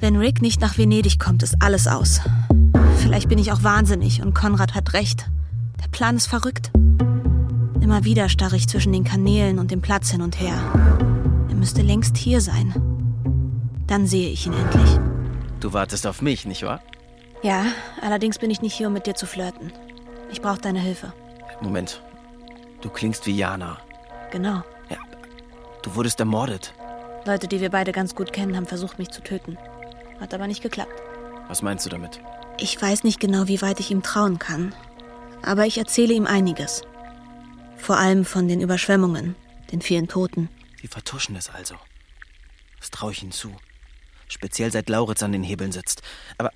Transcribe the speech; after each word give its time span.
Wenn 0.00 0.16
Rick 0.16 0.42
nicht 0.42 0.60
nach 0.60 0.78
Venedig 0.78 1.18
kommt, 1.18 1.42
ist 1.42 1.56
alles 1.60 1.88
aus. 1.88 2.20
Vielleicht 2.98 3.28
bin 3.28 3.38
ich 3.38 3.52
auch 3.52 3.62
wahnsinnig 3.62 4.22
und 4.22 4.34
Konrad 4.34 4.74
hat 4.74 4.92
recht. 4.92 5.28
Der 5.82 5.88
Plan 5.88 6.16
ist 6.16 6.26
verrückt. 6.26 6.70
Immer 7.80 8.04
wieder 8.04 8.28
starre 8.28 8.56
ich 8.56 8.68
zwischen 8.68 8.92
den 8.92 9.04
Kanälen 9.04 9.58
und 9.58 9.70
dem 9.70 9.80
Platz 9.80 10.10
hin 10.10 10.22
und 10.22 10.38
her. 10.40 10.54
Er 11.48 11.54
müsste 11.54 11.82
längst 11.82 12.16
hier 12.16 12.40
sein. 12.40 12.74
Dann 13.86 14.06
sehe 14.06 14.28
ich 14.28 14.46
ihn 14.46 14.52
endlich. 14.52 15.00
Du 15.60 15.72
wartest 15.72 16.06
auf 16.06 16.22
mich, 16.22 16.44
nicht 16.44 16.62
wahr? 16.62 16.80
Ja, 17.42 17.64
allerdings 18.02 18.38
bin 18.38 18.50
ich 18.50 18.60
nicht 18.60 18.74
hier, 18.74 18.88
um 18.88 18.92
mit 18.92 19.06
dir 19.06 19.14
zu 19.14 19.26
flirten. 19.26 19.72
Ich 20.30 20.42
brauche 20.42 20.60
deine 20.60 20.80
Hilfe. 20.80 21.12
Moment. 21.60 22.02
Du 22.80 22.90
klingst 22.90 23.26
wie 23.26 23.36
Jana. 23.36 23.78
Genau. 24.30 24.62
Ja, 24.90 24.98
du 25.82 25.94
wurdest 25.94 26.20
ermordet. 26.20 26.74
Leute, 27.28 27.46
die 27.46 27.60
wir 27.60 27.68
beide 27.68 27.92
ganz 27.92 28.14
gut 28.14 28.32
kennen, 28.32 28.56
haben 28.56 28.66
versucht, 28.66 28.98
mich 28.98 29.10
zu 29.10 29.22
töten. 29.22 29.58
Hat 30.18 30.32
aber 30.32 30.46
nicht 30.46 30.62
geklappt. 30.62 30.94
Was 31.46 31.60
meinst 31.60 31.84
du 31.84 31.90
damit? 31.90 32.20
Ich 32.58 32.80
weiß 32.80 33.04
nicht 33.04 33.20
genau, 33.20 33.48
wie 33.48 33.60
weit 33.60 33.80
ich 33.80 33.90
ihm 33.90 34.02
trauen 34.02 34.38
kann. 34.38 34.74
Aber 35.42 35.66
ich 35.66 35.76
erzähle 35.76 36.14
ihm 36.14 36.26
einiges. 36.26 36.82
Vor 37.76 37.98
allem 37.98 38.24
von 38.24 38.48
den 38.48 38.62
Überschwemmungen, 38.62 39.36
den 39.70 39.82
vielen 39.82 40.08
Toten. 40.08 40.48
Sie 40.80 40.88
vertuschen 40.88 41.36
es 41.36 41.50
also. 41.50 41.74
Das 42.80 42.90
traue 42.90 43.12
ich 43.12 43.22
ihnen 43.22 43.32
zu. 43.32 43.54
Speziell 44.28 44.72
seit 44.72 44.88
Lauritz 44.88 45.22
an 45.22 45.32
den 45.32 45.42
Hebeln 45.42 45.70
sitzt. 45.70 46.00
Aber 46.38 46.50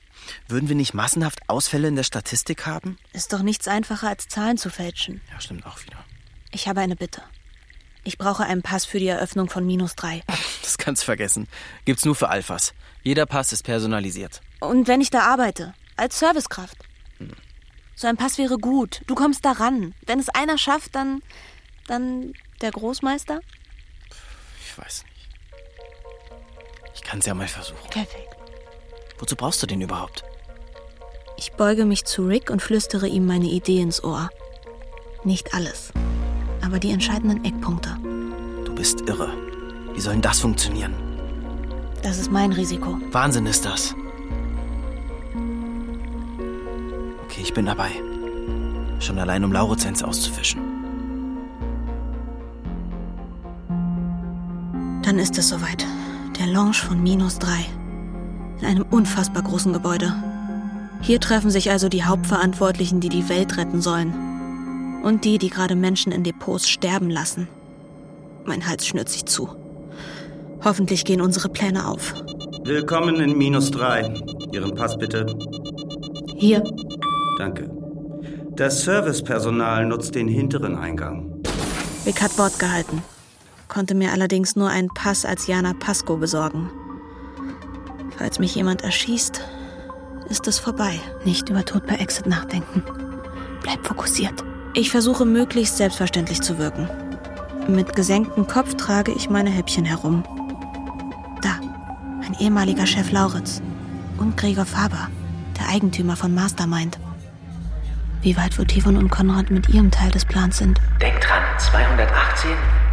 würden 0.49 0.71
wir 0.71 0.77
nicht 0.77 0.95
massenhaft 0.95 1.41
Ausfälle 1.49 1.89
in 1.89 1.97
der 1.97 2.03
Statistik 2.03 2.65
haben? 2.65 2.99
Ist 3.13 3.35
doch 3.35 3.43
nichts 3.43 3.69
einfacher, 3.69 4.09
als 4.09 4.27
Zahlen 4.27 4.57
zu 4.57 4.71
fälschen. 4.71 5.21
Ja, 5.31 5.39
stimmt 5.39 5.67
auch 5.67 5.85
wieder. 5.85 6.03
Ich 6.51 6.67
habe 6.67 6.81
eine 6.81 6.97
Bitte. 6.97 7.23
Ich 8.05 8.19
brauche 8.19 8.45
einen 8.45 8.63
Pass 8.63 8.85
für 8.85 8.99
die 8.99 9.07
Eröffnung 9.07 9.49
von 9.49 9.65
minus 9.65 9.95
drei. 9.95 10.23
Das 10.63 10.79
kannst 10.79 11.05
vergessen. 11.05 11.49
Gibt's 11.85 12.05
nur 12.05 12.15
für 12.15 12.29
Alphas. 12.29 12.73
Jeder 13.03 13.27
Pass 13.27 13.53
ist 13.53 13.63
personalisiert. 13.63 14.41
Und 14.61 14.89
wenn 14.89 15.01
ich 15.01 15.11
da 15.11 15.21
arbeite, 15.21 15.75
als 15.97 16.19
Servicekraft. 16.19 16.79
Hm. 17.19 17.33
So 17.95 18.07
ein 18.07 18.17
Pass 18.17 18.39
wäre 18.39 18.59
gut. 18.59 19.03
Du 19.07 19.15
kommst 19.15 19.45
da 19.45 19.53
ran. 19.53 19.95
Wenn 20.07 20.19
es 20.19 20.29
einer 20.29 20.59
schafft, 20.59 20.95
dann. 20.95 21.23
dann 21.87 22.33
der 22.61 22.71
Großmeister? 22.71 23.41
Ich 24.61 24.79
weiß 24.79 25.05
nicht. 25.05 25.29
Ich 26.95 27.03
kann 27.03 27.19
es 27.19 27.27
ja 27.27 27.35
mal 27.35 27.49
versuchen. 27.49 27.91
Perfekt. 27.91 28.35
Wozu 29.19 29.37
brauchst 29.37 29.63
du 29.63 29.67
den 29.67 29.81
überhaupt? 29.81 30.25
Ich 31.37 31.53
beuge 31.53 31.85
mich 31.85 32.05
zu 32.05 32.27
Rick 32.27 32.51
und 32.51 32.63
flüstere 32.63 33.09
ihm 33.09 33.27
meine 33.27 33.47
Idee 33.47 33.81
ins 33.81 34.03
Ohr. 34.03 34.31
Nicht 35.25 35.55
alles, 35.55 35.93
aber 36.73 36.81
die 36.81 36.91
entscheidenden 36.91 37.45
Eckpunkte. 37.45 37.99
Du 38.65 38.75
bist 38.75 39.03
irre. 39.03 39.29
Wie 39.93 40.01
soll 40.01 40.15
denn 40.15 40.23
das 40.23 40.41
funktionieren? 40.41 40.95
Das 42.03 42.19
ist 42.19 42.33
mein 42.33 42.51
Risiko. 42.51 42.99
Wahnsinn 43.11 43.45
ist 43.45 43.67
das. 43.67 43.95
Okay, 47.25 47.43
ich 47.43 47.53
bin 47.53 47.67
dabei. 47.67 47.91
Schon 49.01 49.19
allein, 49.19 49.45
um 49.45 49.53
Laurozenz 49.53 50.03
auszufischen. 50.03 50.63
Dann 55.03 55.19
ist 55.19 55.37
es 55.37 55.51
soweit. 55.51 55.85
Der 56.39 56.47
Lounge 56.47 56.73
von 56.73 57.03
Minus 57.03 57.39
3. 57.39 57.67
In 58.61 58.67
einem 58.67 58.87
unfassbar 58.91 59.43
großen 59.43 59.75
Gebäude. 59.75 60.15
Hier 61.03 61.21
treffen 61.21 61.51
sich 61.51 61.71
also 61.71 61.91
die 61.91 62.05
Hauptverantwortlichen, 62.05 63.01
die 63.01 63.11
die 63.11 63.29
Welt 63.29 63.59
retten 63.59 63.83
sollen. 63.83 64.32
Und 65.03 65.25
die, 65.25 65.39
die 65.39 65.51
gerade 65.51 65.75
Menschen 65.75 66.13
in 66.13 66.23
Depots 66.23 66.69
sterben 66.69 67.11
lassen. 67.11 67.49
Mein 68.45 68.67
Hals 68.69 68.87
schnürt 68.87 69.09
sich 69.09 69.27
zu. 69.27 69.49
Hoffentlich 70.65 71.05
gehen 71.05 71.21
unsere 71.21 71.49
Pläne 71.49 71.89
auf. 71.89 72.15
Willkommen 72.63 73.17
in 73.17 73.37
Minus 73.37 73.73
3. 73.73 74.15
Ihren 74.53 74.75
Pass 74.77 74.97
bitte. 74.97 75.27
Hier. 76.37 76.63
Danke. 77.39 77.69
Das 78.55 78.83
Servicepersonal 78.83 79.87
nutzt 79.87 80.15
den 80.15 80.29
hinteren 80.29 80.77
Eingang. 80.77 81.43
Vic 82.05 82.23
hat 82.23 82.39
Wort 82.39 82.61
gehalten, 82.61 83.03
konnte 83.67 83.95
mir 83.95 84.13
allerdings 84.13 84.55
nur 84.55 84.69
einen 84.69 84.89
Pass 84.89 85.25
als 85.25 85.49
Jana 85.49 85.73
Pasco 85.73 86.17
besorgen. 86.17 86.71
Falls 88.19 88.39
mich 88.39 88.55
jemand 88.55 88.83
erschießt, 88.83 89.41
ist 90.29 90.47
es 90.47 90.61
vorbei. 90.61 91.01
Nicht 91.25 91.49
über 91.49 91.65
Tod 91.65 91.87
bei 91.89 91.97
Exit 91.97 92.27
nachdenken. 92.27 92.85
Bleib 93.63 93.85
fokussiert. 93.85 94.45
Ich 94.75 94.91
versuche 94.91 95.25
möglichst 95.25 95.77
selbstverständlich 95.77 96.41
zu 96.41 96.59
wirken. 96.59 96.89
Mit 97.69 97.95
gesenktem 97.95 98.47
Kopf 98.47 98.75
trage 98.75 99.13
ich 99.13 99.29
meine 99.29 99.51
Häppchen 99.51 99.85
herum. 99.85 100.25
Da, 101.43 101.61
mein 102.21 102.35
ehemaliger 102.41 102.87
Chef 102.87 103.13
Lauritz 103.13 103.63
und 104.19 104.37
Gregor 104.37 104.65
Faber, 104.65 105.09
der 105.59 105.69
Eigentümer 105.69 106.17
von 106.17 106.35
Mastermind 106.35 106.99
wie 108.23 108.37
weit 108.37 108.57
Votivon 108.57 108.97
und 108.97 109.11
Konrad 109.11 109.51
mit 109.51 109.69
ihrem 109.69 109.91
Teil 109.91 110.11
des 110.11 110.25
Plans 110.25 110.59
sind. 110.59 110.81
Denk 111.01 111.21
dran, 111.21 111.43
218, 111.59 112.51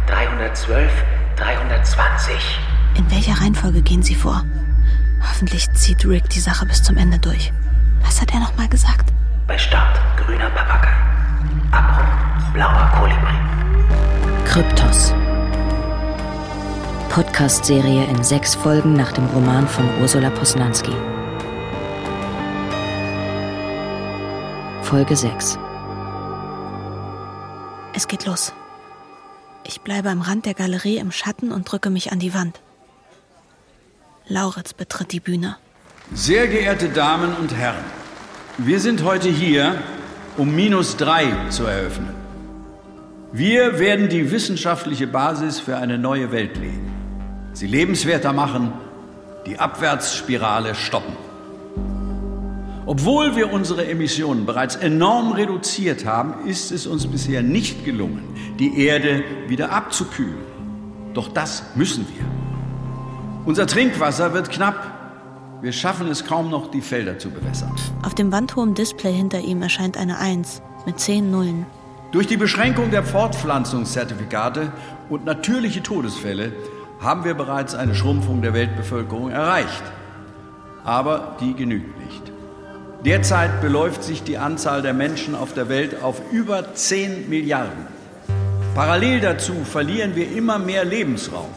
312, 0.08 0.90
320. 1.36 2.34
In 2.96 3.10
welcher 3.10 3.40
Reihenfolge 3.40 3.80
gehen 3.82 4.02
sie 4.02 4.16
vor? 4.16 4.44
Hoffentlich 5.22 5.70
zieht 5.72 6.04
Rick 6.04 6.28
die 6.30 6.40
Sache 6.40 6.66
bis 6.66 6.82
zum 6.82 6.96
Ende 6.96 7.18
durch. 7.18 7.52
Was 8.02 8.20
hat 8.20 8.34
er 8.34 8.40
nochmal 8.40 8.68
gesagt? 8.68 9.12
Bei 9.46 9.56
Start 9.56 9.98
grüner 10.16 10.50
Papagei. 10.50 10.90
Abbruch 11.72 12.52
blauer 12.52 12.90
Kolibri. 12.98 13.34
Kryptos. 14.44 15.14
Podcast-Serie 17.08 18.06
in 18.06 18.24
sechs 18.24 18.54
Folgen 18.56 18.94
nach 18.94 19.12
dem 19.12 19.26
Roman 19.26 19.68
von 19.68 19.84
Ursula 20.00 20.30
Posnanski. 20.30 20.92
Folge 24.82 25.14
6. 25.14 25.58
Es 27.94 28.08
geht 28.08 28.26
los. 28.26 28.52
Ich 29.62 29.80
bleibe 29.82 30.10
am 30.10 30.22
Rand 30.22 30.46
der 30.46 30.54
Galerie 30.54 30.98
im 30.98 31.12
Schatten 31.12 31.52
und 31.52 31.70
drücke 31.70 31.90
mich 31.90 32.10
an 32.10 32.18
die 32.18 32.34
Wand. 32.34 32.60
Lauritz 34.26 34.72
betritt 34.72 35.12
die 35.12 35.20
Bühne. 35.20 35.56
Sehr 36.12 36.48
geehrte 36.48 36.88
Damen 36.88 37.32
und 37.36 37.54
Herren, 37.54 37.84
wir 38.58 38.80
sind 38.80 39.04
heute 39.04 39.28
hier, 39.28 39.80
um 40.36 40.54
Minus 40.54 40.96
3 40.96 41.48
zu 41.50 41.64
eröffnen. 41.64 42.14
Wir 43.32 43.78
werden 43.78 44.08
die 44.08 44.30
wissenschaftliche 44.30 45.06
Basis 45.06 45.60
für 45.60 45.76
eine 45.76 45.98
neue 45.98 46.32
Welt 46.32 46.56
legen, 46.56 46.90
sie 47.52 47.66
lebenswerter 47.66 48.32
machen, 48.32 48.72
die 49.46 49.58
Abwärtsspirale 49.58 50.74
stoppen. 50.74 51.16
Obwohl 52.86 53.36
wir 53.36 53.52
unsere 53.52 53.86
Emissionen 53.86 54.46
bereits 54.46 54.74
enorm 54.74 55.32
reduziert 55.32 56.04
haben, 56.06 56.48
ist 56.48 56.72
es 56.72 56.88
uns 56.88 57.06
bisher 57.06 57.42
nicht 57.42 57.84
gelungen, 57.84 58.24
die 58.58 58.84
Erde 58.84 59.22
wieder 59.46 59.70
abzukühlen. 59.70 60.38
Doch 61.14 61.28
das 61.28 61.62
müssen 61.76 62.06
wir. 62.08 62.24
Unser 63.46 63.66
Trinkwasser 63.66 64.34
wird 64.34 64.50
knapp. 64.50 64.99
Wir 65.62 65.72
schaffen 65.72 66.08
es 66.08 66.24
kaum 66.24 66.48
noch, 66.48 66.70
die 66.70 66.80
Felder 66.80 67.18
zu 67.18 67.30
bewässern. 67.30 67.70
Auf 68.02 68.14
dem 68.14 68.32
wandhohen 68.32 68.74
Display 68.74 69.12
hinter 69.12 69.40
ihm 69.40 69.60
erscheint 69.60 69.98
eine 69.98 70.18
Eins 70.18 70.62
mit 70.86 70.98
zehn 70.98 71.30
Nullen. 71.30 71.66
Durch 72.12 72.26
die 72.26 72.38
Beschränkung 72.38 72.90
der 72.90 73.04
Fortpflanzungszertifikate 73.04 74.72
und 75.10 75.26
natürliche 75.26 75.82
Todesfälle 75.82 76.52
haben 77.00 77.24
wir 77.24 77.34
bereits 77.34 77.74
eine 77.74 77.94
Schrumpfung 77.94 78.40
der 78.40 78.54
Weltbevölkerung 78.54 79.30
erreicht. 79.30 79.82
Aber 80.82 81.36
die 81.40 81.52
genügt 81.52 81.98
nicht. 82.04 82.32
Derzeit 83.04 83.60
beläuft 83.60 84.02
sich 84.02 84.22
die 84.22 84.38
Anzahl 84.38 84.80
der 84.80 84.94
Menschen 84.94 85.34
auf 85.34 85.52
der 85.52 85.68
Welt 85.68 86.02
auf 86.02 86.22
über 86.32 86.74
10 86.74 87.28
Milliarden. 87.28 87.86
Parallel 88.74 89.20
dazu 89.20 89.52
verlieren 89.64 90.16
wir 90.16 90.32
immer 90.32 90.58
mehr 90.58 90.86
Lebensraum. 90.86 91.50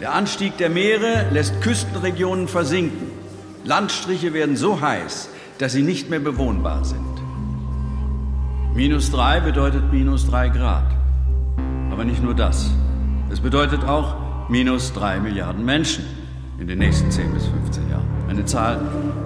Der 0.00 0.12
Anstieg 0.12 0.58
der 0.58 0.68
Meere 0.68 1.26
lässt 1.30 1.62
Küstenregionen 1.62 2.48
versinken. 2.48 3.13
Landstriche 3.64 4.34
werden 4.34 4.56
so 4.56 4.82
heiß, 4.82 5.30
dass 5.58 5.72
sie 5.72 5.82
nicht 5.82 6.10
mehr 6.10 6.20
bewohnbar 6.20 6.84
sind. 6.84 7.00
Minus 8.74 9.10
drei 9.10 9.40
bedeutet 9.40 9.90
minus 9.90 10.28
drei 10.28 10.50
Grad. 10.50 10.84
Aber 11.90 12.04
nicht 12.04 12.22
nur 12.22 12.34
das. 12.34 12.70
Es 13.30 13.40
bedeutet 13.40 13.84
auch 13.84 14.16
minus 14.50 14.92
drei 14.92 15.18
Milliarden 15.18 15.64
Menschen 15.64 16.04
in 16.58 16.66
den 16.66 16.78
nächsten 16.78 17.10
10 17.10 17.32
bis 17.32 17.46
15 17.46 17.88
Jahren. 17.88 18.04
Eine 18.28 18.44
Zahl, 18.44 18.80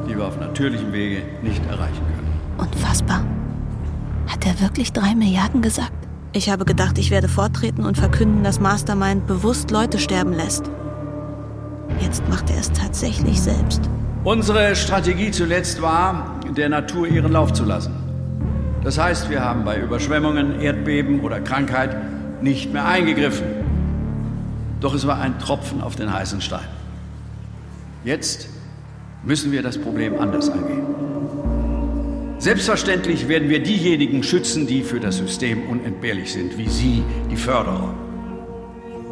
die 0.08 0.16
wir 0.16 0.24
auf 0.24 0.38
natürlichem 0.38 0.92
Wege 0.92 1.22
nicht 1.42 1.64
erreichen 1.66 2.04
können. 2.14 2.68
Unfassbar. 2.70 3.24
Hat 4.28 4.46
er 4.46 4.60
wirklich 4.60 4.92
drei 4.92 5.16
Milliarden 5.16 5.62
gesagt? 5.62 5.92
Ich 6.32 6.48
habe 6.48 6.64
gedacht, 6.64 6.98
ich 6.98 7.10
werde 7.10 7.26
vortreten 7.26 7.84
und 7.84 7.98
verkünden, 7.98 8.44
dass 8.44 8.60
Mastermind 8.60 9.26
bewusst 9.26 9.72
Leute 9.72 9.98
sterben 9.98 10.32
lässt. 10.32 10.70
Jetzt 12.00 12.28
macht 12.28 12.50
er 12.50 12.58
es 12.58 12.70
tatsächlich 12.70 13.40
selbst. 13.40 13.88
Unsere 14.24 14.74
Strategie 14.74 15.30
zuletzt 15.30 15.80
war, 15.80 16.40
der 16.56 16.68
Natur 16.68 17.06
ihren 17.06 17.32
Lauf 17.32 17.52
zu 17.52 17.64
lassen. 17.64 17.94
Das 18.82 18.98
heißt, 18.98 19.30
wir 19.30 19.44
haben 19.44 19.64
bei 19.64 19.78
Überschwemmungen, 19.78 20.60
Erdbeben 20.60 21.20
oder 21.20 21.40
Krankheit 21.40 21.96
nicht 22.42 22.72
mehr 22.72 22.84
eingegriffen. 22.84 23.46
Doch 24.80 24.94
es 24.94 25.06
war 25.06 25.20
ein 25.20 25.38
Tropfen 25.38 25.80
auf 25.80 25.94
den 25.94 26.12
heißen 26.12 26.40
Stein. 26.40 26.66
Jetzt 28.04 28.48
müssen 29.22 29.52
wir 29.52 29.62
das 29.62 29.78
Problem 29.78 30.18
anders 30.18 30.50
angehen. 30.50 30.86
Selbstverständlich 32.38 33.28
werden 33.28 33.48
wir 33.48 33.62
diejenigen 33.62 34.22
schützen, 34.22 34.66
die 34.66 34.82
für 34.82 35.00
das 35.00 35.16
System 35.16 35.68
unentbehrlich 35.68 36.32
sind, 36.32 36.56
wie 36.58 36.68
Sie, 36.68 37.02
die 37.30 37.36
Förderer. 37.36 37.94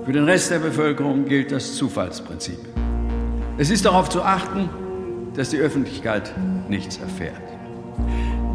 Für 0.05 0.13
den 0.13 0.25
Rest 0.25 0.51
der 0.51 0.61
Bevölkerung 0.61 1.27
gilt 1.27 1.51
das 1.51 1.75
Zufallsprinzip. 1.75 2.59
Es 3.59 3.71
ist 3.71 3.85
darauf 3.85 4.09
zu 4.09 4.23
achten, 4.23 4.69
dass 5.37 5.51
die 5.51 5.59
Öffentlichkeit 5.59 6.33
nichts 6.69 6.99
erfährt. 6.99 7.43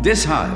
Deshalb 0.04 0.52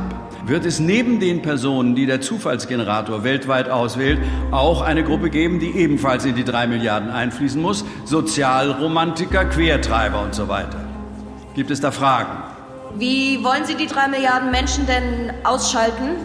wird 0.46 0.66
es 0.66 0.80
neben 0.80 1.20
den 1.20 1.42
Personen, 1.42 1.96
die 1.96 2.06
der 2.06 2.22
Zufallsgenerator 2.22 3.24
weltweit 3.24 3.70
auswählt, 3.70 4.20
auch 4.52 4.82
eine 4.82 5.04
Gruppe 5.04 5.30
geben, 5.30 5.60
die 5.60 5.72
ebenfalls 5.72 6.26
in 6.26 6.36
die 6.36 6.44
drei 6.44 6.68
Milliarden 6.68 7.10
einfließen 7.10 7.62
muss. 7.62 7.86
Sozialromantiker, 8.06 9.46
Quertreiber 9.46 10.22
und 10.22 10.36
so 10.36 10.48
weiter. 10.48 10.80
Gibt 11.56 11.72
es 11.72 11.82
da 11.82 11.92
Fragen? 11.92 12.44
Wie 12.98 13.44
wollen 13.44 13.66
Sie 13.66 13.76
die 13.76 13.88
drei 13.88 14.08
Milliarden 14.08 14.52
Menschen 14.52 14.86
denn 14.86 15.34
ausschalten? 15.44 16.16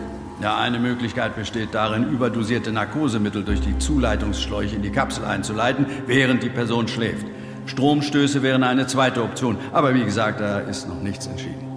Ja, 0.43 0.56
eine 0.56 0.79
Möglichkeit 0.79 1.37
besteht 1.37 1.75
darin, 1.75 2.08
überdosierte 2.08 2.73
Narkosemittel 2.73 3.44
durch 3.44 3.61
die 3.61 3.79
Zuleitungsschläuche 3.79 4.76
in 4.76 4.82
die 4.82 4.91
Kapsel 4.91 5.25
einzuleiten, 5.25 5.87
während 6.06 6.43
die 6.43 6.49
Person 6.49 6.88
schläft. 6.88 7.26
Stromstöße 7.70 8.43
wären 8.43 8.64
eine 8.64 8.88
zweite 8.88 9.22
Option. 9.22 9.56
Aber 9.72 9.94
wie 9.94 10.05
gesagt, 10.05 10.40
da 10.40 10.58
ist 10.58 10.88
noch 10.88 11.00
nichts 11.00 11.26
entschieden. 11.28 11.69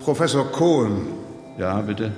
Professor 0.00 0.50
Kohn. 0.50 1.06
Ja, 1.56 1.80
bitte. 1.80 2.12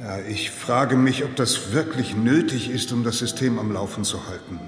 Ja, 0.00 0.18
ich 0.28 0.50
frage 0.50 0.96
mich, 0.96 1.24
ob 1.24 1.36
das 1.36 1.72
wirklich 1.72 2.16
nötig 2.16 2.68
ist, 2.68 2.92
um 2.92 3.04
das 3.04 3.18
System 3.18 3.60
am 3.60 3.70
Laufen 3.70 4.02
zu 4.02 4.26
halten. 4.26 4.58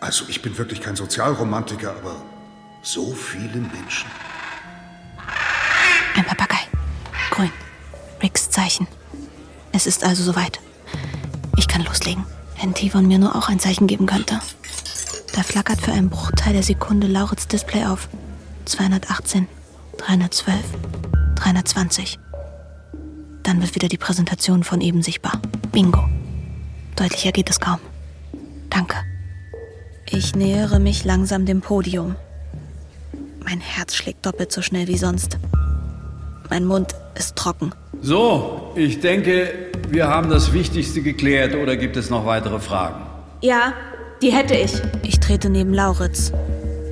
Also, 0.00 0.24
ich 0.28 0.42
bin 0.42 0.58
wirklich 0.58 0.80
kein 0.80 0.96
Sozialromantiker, 0.96 1.90
aber 1.90 2.16
so 2.82 3.12
viele 3.12 3.58
Menschen. 3.58 4.10
Ein 6.16 6.24
Papagei. 6.24 6.58
Grün. 7.30 7.52
Ricks 8.20 8.50
Zeichen. 8.50 8.88
Es 9.70 9.86
ist 9.86 10.04
also 10.04 10.24
soweit. 10.24 10.58
Ich 11.56 11.68
kann 11.68 11.84
loslegen. 11.84 12.24
Wenn 12.60 12.74
Tivon 12.74 13.06
mir 13.06 13.18
nur 13.18 13.36
auch 13.36 13.48
ein 13.48 13.60
Zeichen 13.60 13.86
geben 13.86 14.06
könnte. 14.06 14.40
Da 15.34 15.42
flackert 15.42 15.80
für 15.80 15.92
einen 15.92 16.10
Bruchteil 16.10 16.52
der 16.52 16.62
Sekunde 16.62 17.06
Laurits 17.06 17.48
Display 17.48 17.84
auf. 17.84 18.08
218, 18.64 19.46
312, 19.96 20.56
320. 21.36 22.18
Dann 23.42 23.62
wird 23.62 23.74
wieder 23.74 23.88
die 23.88 23.96
Präsentation 23.96 24.62
von 24.62 24.80
eben 24.80 25.02
sichtbar. 25.02 25.40
Bingo. 25.72 26.04
Deutlicher 26.96 27.32
geht 27.32 27.48
es 27.48 27.60
kaum. 27.60 27.78
Danke. 28.68 28.96
Ich 30.10 30.34
nähere 30.34 30.80
mich 30.80 31.04
langsam 31.04 31.46
dem 31.46 31.60
Podium. 31.60 32.16
Mein 33.44 33.60
Herz 33.60 33.94
schlägt 33.94 34.26
doppelt 34.26 34.52
so 34.52 34.62
schnell 34.62 34.88
wie 34.88 34.98
sonst. 34.98 35.38
Mein 36.50 36.64
Mund 36.64 36.94
ist 37.14 37.36
trocken. 37.36 37.72
So, 38.00 38.72
ich 38.74 39.00
denke, 39.00 39.70
wir 39.88 40.08
haben 40.08 40.30
das 40.30 40.52
Wichtigste 40.52 41.02
geklärt 41.02 41.54
oder 41.54 41.76
gibt 41.76 41.96
es 41.96 42.10
noch 42.10 42.26
weitere 42.26 42.60
Fragen? 42.60 43.06
Ja, 43.40 43.72
die 44.22 44.32
hätte 44.32 44.54
ich. 44.54 44.72
Ich 45.02 45.20
trete 45.20 45.50
neben 45.50 45.72
Lauritz 45.72 46.32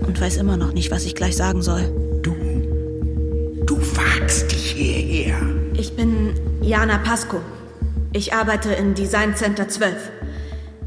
und 0.07 0.21
weiß 0.21 0.37
immer 0.37 0.57
noch 0.57 0.73
nicht, 0.73 0.91
was 0.91 1.05
ich 1.05 1.15
gleich 1.15 1.37
sagen 1.37 1.63
soll. 1.63 1.83
Du. 2.23 2.35
Du 3.65 3.79
wagst 3.97 4.53
dich 4.53 4.73
hierher. 4.73 5.37
Ich 5.75 5.97
bin 5.97 6.35
Jana 6.63 6.99
Pasco. 6.99 7.41
Ich 8.13 8.33
arbeite 8.33 8.73
in 8.73 8.95
Design 8.95 9.35
Center 9.35 9.69
12. 9.69 9.95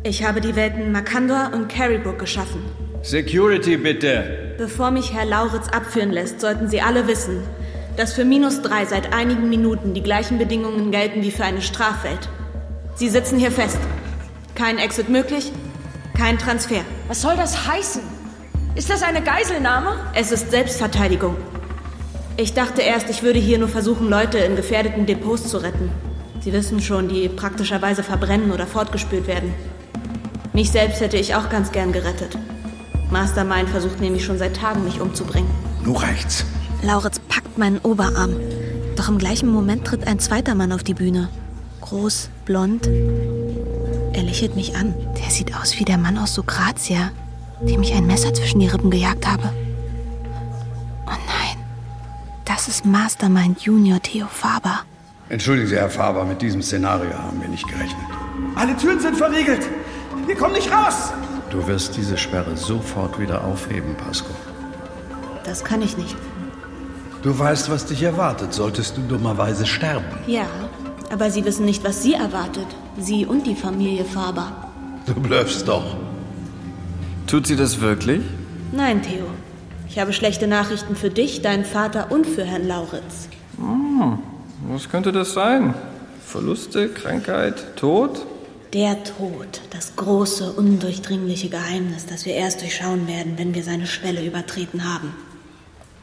Ich 0.03 0.23
habe 0.23 0.39
die 0.39 0.55
Welten 0.55 0.91
Makandor 0.91 1.51
und 1.53 1.67
Carrybrook 1.67 2.19
geschaffen. 2.19 2.63
Security 3.01 3.77
bitte. 3.77 4.55
Bevor 4.57 4.91
mich 4.91 5.13
Herr 5.13 5.25
Lauritz 5.25 5.67
abführen 5.69 6.11
lässt, 6.11 6.41
sollten 6.41 6.69
Sie 6.69 6.81
alle 6.81 7.07
wissen, 7.07 7.43
dass 7.97 8.13
für 8.13 8.25
Minus 8.25 8.61
3 8.61 8.85
seit 8.85 9.13
einigen 9.13 9.49
Minuten 9.49 9.93
die 9.93 10.03
gleichen 10.03 10.37
Bedingungen 10.37 10.91
gelten 10.91 11.21
wie 11.21 11.31
für 11.31 11.43
eine 11.43 11.61
Strafwelt. 11.61 12.29
Sie 12.95 13.09
sitzen 13.09 13.37
hier 13.37 13.51
fest. 13.51 13.77
Kein 14.55 14.77
Exit 14.77 15.09
möglich, 15.09 15.51
kein 16.19 16.37
Transfer. 16.37 16.81
Was 17.07 17.21
soll 17.21 17.37
das 17.37 17.65
heißen? 17.65 18.01
Ist 18.75 18.89
das 18.89 19.03
eine 19.03 19.23
Geiselnahme? 19.23 19.95
Es 20.13 20.33
ist 20.33 20.51
Selbstverteidigung. 20.51 21.37
Ich 22.35 22.53
dachte 22.53 22.81
erst, 22.81 23.09
ich 23.09 23.23
würde 23.23 23.39
hier 23.39 23.57
nur 23.57 23.69
versuchen, 23.69 24.09
Leute 24.09 24.37
in 24.39 24.57
gefährdeten 24.57 25.05
Depots 25.05 25.47
zu 25.47 25.59
retten. 25.59 25.89
Sie 26.41 26.51
wissen 26.51 26.81
schon, 26.81 27.07
die 27.07 27.29
praktischerweise 27.29 28.03
verbrennen 28.03 28.51
oder 28.51 28.67
fortgespült 28.67 29.27
werden. 29.27 29.53
Mich 30.51 30.71
selbst 30.71 30.99
hätte 30.99 31.15
ich 31.15 31.35
auch 31.35 31.49
ganz 31.49 31.71
gern 31.71 31.93
gerettet. 31.93 32.37
Mastermind 33.09 33.69
versucht 33.69 34.01
nämlich 34.01 34.25
schon 34.25 34.37
seit 34.37 34.57
Tagen, 34.57 34.83
mich 34.83 34.99
umzubringen. 34.99 35.49
Nun 35.85 35.95
reicht's. 35.95 36.43
Lauritz 36.83 37.19
packt 37.29 37.57
meinen 37.57 37.79
Oberarm. 37.79 38.35
Doch 38.97 39.07
im 39.07 39.19
gleichen 39.19 39.49
Moment 39.49 39.85
tritt 39.85 40.05
ein 40.05 40.19
zweiter 40.19 40.53
Mann 40.53 40.73
auf 40.73 40.83
die 40.83 40.93
Bühne. 40.93 41.29
Groß, 41.79 42.29
blond, 42.43 42.89
lächelt 44.29 44.55
mich 44.55 44.75
an. 44.75 44.93
Der 45.19 45.31
sieht 45.31 45.55
aus 45.55 45.79
wie 45.79 45.85
der 45.85 45.97
Mann 45.97 46.17
aus 46.19 46.35
Sokratia, 46.35 47.09
dem 47.61 47.81
ich 47.81 47.93
ein 47.93 48.05
Messer 48.05 48.31
zwischen 48.31 48.59
die 48.59 48.67
Rippen 48.67 48.91
gejagt 48.91 49.25
habe. 49.27 49.51
Oh 51.07 51.17
nein, 51.35 51.57
das 52.45 52.67
ist 52.67 52.85
Mastermind 52.85 53.61
Junior 53.61 53.99
Theo 53.99 54.27
Faber. 54.27 54.81
Entschuldigen 55.29 55.67
Sie, 55.67 55.77
Herr 55.77 55.89
Faber, 55.89 56.25
mit 56.25 56.41
diesem 56.43 56.61
Szenario 56.61 57.13
haben 57.17 57.41
wir 57.41 57.49
nicht 57.49 57.67
gerechnet. 57.67 58.05
Alle 58.55 58.77
Türen 58.77 58.99
sind 58.99 59.17
verriegelt. 59.17 59.67
Wir 60.27 60.35
kommen 60.35 60.53
nicht 60.53 60.71
raus. 60.71 61.11
Du 61.49 61.65
wirst 61.65 61.97
diese 61.97 62.15
Sperre 62.15 62.55
sofort 62.55 63.19
wieder 63.19 63.43
aufheben, 63.43 63.95
Pasco. 63.95 64.29
Das 65.43 65.63
kann 65.63 65.81
ich 65.81 65.97
nicht. 65.97 66.15
Du 67.23 67.37
weißt, 67.37 67.71
was 67.71 67.87
dich 67.87 68.03
erwartet, 68.03 68.53
solltest 68.53 68.95
du 68.95 69.01
dummerweise 69.01 69.65
sterben. 69.65 70.05
Ja, 70.27 70.45
aber 71.11 71.31
Sie 71.31 71.45
wissen 71.45 71.65
nicht, 71.65 71.83
was 71.83 72.03
Sie 72.03 72.13
erwartet. 72.13 72.67
Sie 72.97 73.25
und 73.25 73.45
die 73.45 73.55
Familie 73.55 74.05
Faber. 74.05 74.51
Du 75.05 75.13
blöffst 75.15 75.67
doch. 75.67 75.95
Tut 77.27 77.47
sie 77.47 77.55
das 77.55 77.79
wirklich? 77.79 78.21
Nein, 78.71 79.01
Theo. 79.01 79.25
Ich 79.87 79.99
habe 79.99 80.13
schlechte 80.13 80.47
Nachrichten 80.47 80.95
für 80.95 81.09
dich, 81.09 81.41
deinen 81.41 81.65
Vater 81.65 82.11
und 82.11 82.27
für 82.27 82.43
Herrn 82.43 82.67
Lauritz. 82.67 83.27
Hm, 83.57 84.19
was 84.67 84.89
könnte 84.89 85.11
das 85.11 85.33
sein? 85.33 85.73
Verluste, 86.25 86.89
Krankheit, 86.89 87.75
Tod? 87.75 88.25
Der 88.73 89.03
Tod, 89.03 89.61
das 89.71 89.95
große, 89.95 90.53
undurchdringliche 90.53 91.49
Geheimnis, 91.49 92.05
das 92.05 92.25
wir 92.25 92.35
erst 92.35 92.61
durchschauen 92.61 93.07
werden, 93.07 93.33
wenn 93.37 93.55
wir 93.55 93.63
seine 93.63 93.87
Schwelle 93.87 94.23
übertreten 94.23 94.83
haben. 94.83 95.13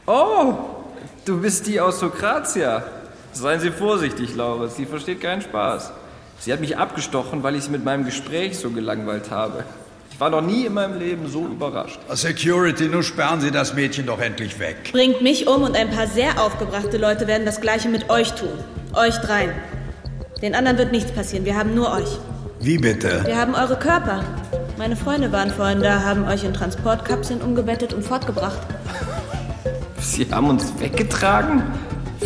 Oh, 0.05 0.53
du 1.23 1.39
bist 1.39 1.67
die 1.67 1.79
aus 1.79 1.99
Sokratia. 1.99 2.83
Seien 3.33 3.59
Sie 3.59 3.71
vorsichtig, 3.71 4.35
Lauritz, 4.35 4.75
sie 4.77 4.85
versteht 4.85 5.21
keinen 5.21 5.41
Spaß. 5.41 5.91
Sie 6.39 6.53
hat 6.53 6.59
mich 6.59 6.77
abgestochen, 6.77 7.43
weil 7.43 7.55
ich 7.55 7.63
sie 7.63 7.71
mit 7.71 7.83
meinem 7.83 8.05
Gespräch 8.05 8.57
so 8.57 8.69
gelangweilt 8.69 9.31
habe. 9.31 9.63
Ich 10.11 10.19
war 10.19 10.29
noch 10.29 10.41
nie 10.41 10.65
in 10.65 10.73
meinem 10.73 10.97
Leben 10.97 11.27
so 11.27 11.45
überrascht. 11.45 11.99
Security, 12.13 12.87
nun 12.87 13.03
sperren 13.03 13.39
Sie 13.39 13.51
das 13.51 13.73
Mädchen 13.75 14.07
doch 14.07 14.19
endlich 14.19 14.59
weg. 14.59 14.89
Bringt 14.91 15.21
mich 15.21 15.47
um 15.47 15.61
und 15.61 15.75
ein 15.75 15.91
paar 15.91 16.07
sehr 16.07 16.41
aufgebrachte 16.41 16.97
Leute 16.97 17.27
werden 17.27 17.45
das 17.45 17.61
Gleiche 17.61 17.89
mit 17.89 18.09
euch 18.09 18.33
tun. 18.33 18.49
Euch 18.93 19.15
dreien. 19.17 19.51
Den 20.41 20.55
anderen 20.55 20.77
wird 20.77 20.91
nichts 20.91 21.11
passieren. 21.11 21.45
Wir 21.45 21.55
haben 21.55 21.75
nur 21.75 21.91
euch. 21.91 22.19
Wie 22.59 22.77
bitte? 22.77 23.23
Wir 23.25 23.37
haben 23.37 23.53
eure 23.53 23.77
Körper. 23.77 24.23
Meine 24.77 24.95
Freunde 24.95 25.31
waren 25.31 25.51
vorhin 25.51 25.81
da, 25.81 26.01
haben 26.03 26.27
euch 26.27 26.43
in 26.43 26.53
Transportkapseln 26.53 27.41
umgebettet 27.41 27.93
und 27.93 28.03
fortgebracht. 28.03 28.59
Sie 29.99 30.27
haben 30.31 30.49
uns 30.49 30.73
weggetragen? 30.79 31.63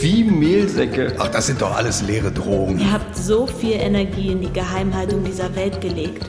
Wie 0.01 0.23
Mehlsäcke. 0.23 1.15
Ach, 1.19 1.27
das 1.27 1.45
sind 1.45 1.61
doch 1.61 1.75
alles 1.75 2.01
leere 2.01 2.31
Drohungen. 2.31 2.79
Ihr 2.79 2.91
habt 2.91 3.15
so 3.15 3.45
viel 3.45 3.73
Energie 3.73 4.31
in 4.31 4.41
die 4.41 4.51
Geheimhaltung 4.51 5.23
dieser 5.23 5.55
Welt 5.55 5.79
gelegt. 5.79 6.27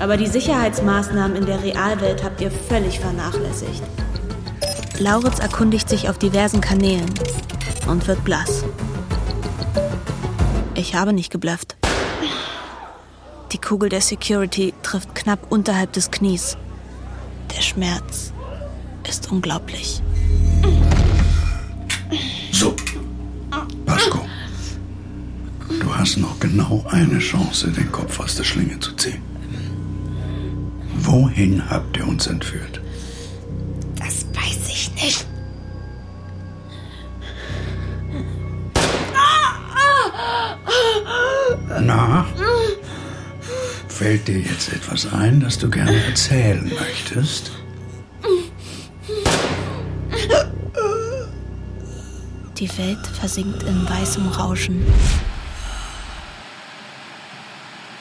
Aber 0.00 0.16
die 0.16 0.26
Sicherheitsmaßnahmen 0.26 1.36
in 1.36 1.46
der 1.46 1.62
Realwelt 1.62 2.24
habt 2.24 2.40
ihr 2.40 2.50
völlig 2.50 2.98
vernachlässigt. 2.98 3.82
Lauritz 4.98 5.38
erkundigt 5.38 5.88
sich 5.88 6.08
auf 6.08 6.18
diversen 6.18 6.60
Kanälen 6.60 7.08
und 7.88 8.08
wird 8.08 8.24
blass. 8.24 8.64
Ich 10.74 10.96
habe 10.96 11.12
nicht 11.12 11.30
geblufft. 11.30 11.76
Die 13.52 13.58
Kugel 13.58 13.90
der 13.90 14.00
Security 14.00 14.74
trifft 14.82 15.14
knapp 15.14 15.52
unterhalb 15.52 15.92
des 15.92 16.10
Knies. 16.10 16.56
Der 17.56 17.62
Schmerz 17.62 18.32
ist 19.08 19.30
unglaublich. 19.30 20.02
So, 22.50 22.74
Pasco, 23.94 24.26
du 25.68 25.96
hast 25.96 26.16
noch 26.16 26.40
genau 26.40 26.84
eine 26.90 27.20
Chance, 27.20 27.70
den 27.70 27.92
Kopf 27.92 28.18
aus 28.18 28.34
der 28.34 28.42
Schlinge 28.42 28.80
zu 28.80 28.90
ziehen. 28.96 29.22
Wohin 30.96 31.70
habt 31.70 31.96
ihr 31.96 32.08
uns 32.08 32.26
entführt? 32.26 32.80
Das 33.94 34.26
weiß 34.34 34.68
ich 34.68 34.92
nicht. 34.96 35.26
Na? 41.80 42.26
Fällt 43.86 44.26
dir 44.26 44.40
jetzt 44.40 44.72
etwas 44.72 45.12
ein, 45.12 45.38
das 45.38 45.56
du 45.56 45.70
gerne 45.70 46.04
erzählen 46.06 46.68
möchtest? 46.80 47.52
Die 52.64 52.78
Welt 52.78 53.06
versinkt 53.06 53.62
in 53.64 53.86
weißem 53.86 54.26
Rauschen. 54.26 54.86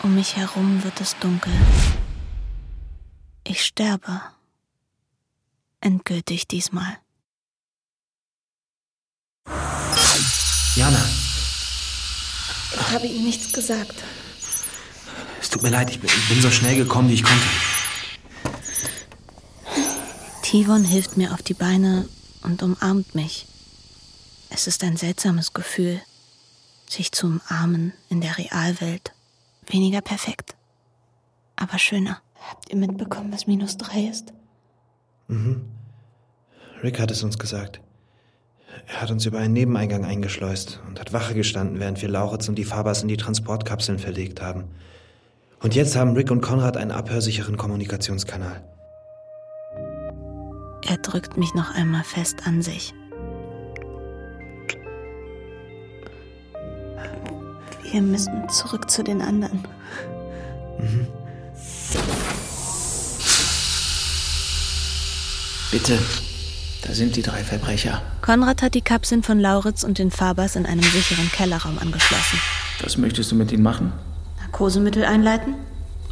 Um 0.03 0.15
mich 0.15 0.37
herum 0.37 0.81
wird 0.85 1.01
es 1.01 1.17
dunkel. 1.19 1.51
Ich 3.43 3.65
sterbe. 3.65 4.21
Endgültig 5.81 6.47
diesmal. 6.47 6.97
Jana, 10.77 11.05
Ich 12.71 12.93
habe 12.93 13.07
ihm 13.07 13.25
nichts 13.25 13.51
gesagt. 13.51 14.01
es 15.41 15.49
tut 15.49 15.61
mir 15.61 15.71
leid, 15.71 15.89
ich 15.89 15.99
bin, 15.99 16.09
ich 16.09 16.29
bin 16.29 16.41
so 16.41 16.49
schnell 16.49 16.77
gekommen, 16.77 17.09
wie 17.09 17.15
ich 17.15 17.23
konnte. 17.23 17.47
Tivon 20.41 20.85
hilft 20.85 21.17
mir 21.17 21.33
auf 21.33 21.41
die 21.41 21.53
Beine 21.53 22.07
und 22.43 22.63
umarmt 22.63 23.13
mich. 23.13 23.45
Es 24.55 24.67
ist 24.67 24.83
ein 24.83 24.97
seltsames 24.97 25.53
Gefühl, 25.53 25.99
sich 26.87 27.11
zu 27.11 27.25
umarmen 27.25 27.91
in 28.09 28.21
der 28.21 28.37
Realwelt. 28.37 29.11
Weniger 29.65 30.01
perfekt, 30.01 30.55
aber 31.55 31.79
schöner. 31.79 32.21
Habt 32.51 32.69
ihr 32.69 32.75
mitbekommen, 32.75 33.33
was 33.33 33.47
minus 33.47 33.77
drei 33.77 34.01
ist? 34.01 34.31
Mhm. 35.27 35.65
Rick 36.83 36.99
hat 36.99 37.09
es 37.09 37.23
uns 37.23 37.39
gesagt. 37.39 37.81
Er 38.85 39.01
hat 39.01 39.09
uns 39.09 39.25
über 39.25 39.39
einen 39.39 39.53
Nebeneingang 39.53 40.05
eingeschleust 40.05 40.81
und 40.87 40.99
hat 40.99 41.13
Wache 41.13 41.33
gestanden, 41.33 41.79
während 41.79 42.01
wir 42.03 42.09
Lauritz 42.09 42.47
und 42.47 42.55
die 42.55 42.65
Fabers 42.65 43.01
in 43.01 43.07
die 43.07 43.17
Transportkapseln 43.17 43.97
verlegt 43.97 44.39
haben. 44.39 44.65
Und 45.61 45.73
jetzt 45.73 45.95
haben 45.95 46.13
Rick 46.13 46.29
und 46.29 46.41
Konrad 46.41 46.77
einen 46.77 46.91
abhörsicheren 46.91 47.57
Kommunikationskanal. 47.57 48.63
Er 50.85 50.97
drückt 50.97 51.37
mich 51.37 51.55
noch 51.55 51.73
einmal 51.73 52.03
fest 52.03 52.45
an 52.45 52.61
sich. 52.61 52.93
Wir 57.93 58.01
müssen 58.01 58.49
zurück 58.49 58.89
zu 58.89 59.03
den 59.03 59.21
anderen. 59.21 59.63
Bitte, 65.69 65.99
da 66.81 66.93
sind 66.95 67.15
die 67.15 67.21
drei 67.21 67.43
Verbrecher. 67.43 68.01
Konrad 68.23 68.63
hat 68.63 68.73
die 68.73 68.81
Kapseln 68.81 69.21
von 69.21 69.39
Lauritz 69.39 69.83
und 69.83 69.99
den 69.99 70.09
Fabers 70.09 70.55
in 70.55 70.65
einem 70.65 70.81
sicheren 70.81 71.31
Kellerraum 71.31 71.77
angeschlossen. 71.77 72.39
Was 72.81 72.97
möchtest 72.97 73.31
du 73.31 73.35
mit 73.35 73.51
ihnen 73.51 73.61
machen? 73.61 73.93
Narkosemittel 74.39 75.05
einleiten? 75.05 75.53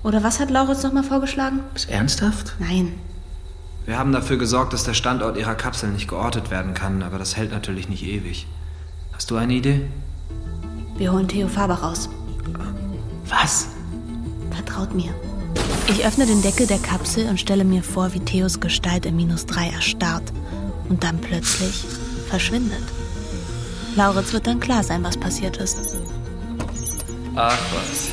Oder 0.04 0.22
was 0.22 0.40
hat 0.40 0.52
Lauritz 0.52 0.84
nochmal 0.84 1.04
vorgeschlagen? 1.04 1.62
Ist 1.74 1.90
ernsthaft? 1.90 2.58
Nein. 2.60 2.94
Wir 3.88 3.98
haben 3.98 4.12
dafür 4.12 4.38
gesorgt, 4.38 4.74
dass 4.74 4.84
der 4.84 4.94
Standort 4.94 5.36
ihrer 5.36 5.56
Kapsel 5.56 5.90
nicht 5.90 6.08
geortet 6.08 6.52
werden 6.52 6.76
kann, 6.76 7.02
aber 7.02 7.18
das 7.18 7.38
hält 7.38 7.52
natürlich 7.52 7.90
nicht 7.90 8.04
ewig. 8.04 8.46
Hast 9.14 9.32
du 9.32 9.36
eine 9.38 9.54
Idee? 9.54 9.88
Wir 11.02 11.12
holen 11.12 11.28
Theo 11.28 11.48
Faber 11.48 11.74
raus. 11.74 12.10
Was? 13.28 13.66
Vertraut 14.52 14.94
mir. 14.94 15.10
Ich 15.88 16.06
öffne 16.06 16.28
den 16.28 16.44
Deckel 16.44 16.68
der 16.68 16.78
Kapsel 16.78 17.28
und 17.28 17.40
stelle 17.40 17.64
mir 17.64 17.82
vor, 17.82 18.14
wie 18.14 18.20
Theos 18.20 18.60
Gestalt 18.60 19.08
im 19.08 19.16
Minus 19.16 19.48
3 19.48 19.70
erstarrt 19.70 20.32
und 20.90 21.04
dann 21.04 21.18
plötzlich 21.18 21.86
verschwindet. 22.30 22.84
Lauritz 23.96 24.32
wird 24.32 24.46
dann 24.46 24.60
klar 24.60 24.84
sein, 24.84 25.04
was 25.04 25.18
passiert 25.18 25.58
ist. 25.58 25.98
Ach 27.36 27.58
was. 27.74 28.10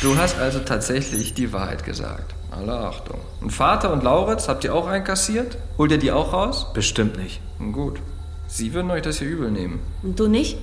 Du 0.00 0.16
hast 0.16 0.38
also 0.38 0.60
tatsächlich 0.60 1.34
die 1.34 1.52
Wahrheit 1.52 1.84
gesagt. 1.84 2.34
Alle 2.50 2.72
Achtung. 2.72 3.20
Und 3.42 3.50
Vater 3.50 3.92
und 3.92 4.02
Lauritz, 4.02 4.48
habt 4.48 4.64
ihr 4.64 4.74
auch 4.74 4.86
einkassiert? 4.86 5.58
Holt 5.76 5.92
ihr 5.92 5.98
die 5.98 6.10
auch 6.10 6.32
raus? 6.32 6.72
Bestimmt 6.72 7.18
nicht. 7.18 7.42
Gut. 7.58 8.00
Sie 8.46 8.72
würden 8.72 8.90
euch 8.90 9.02
das 9.02 9.18
hier 9.18 9.28
übel 9.28 9.50
nehmen. 9.50 9.80
Und 10.02 10.18
du 10.18 10.26
nicht? 10.26 10.56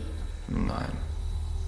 Nein. 0.48 1.05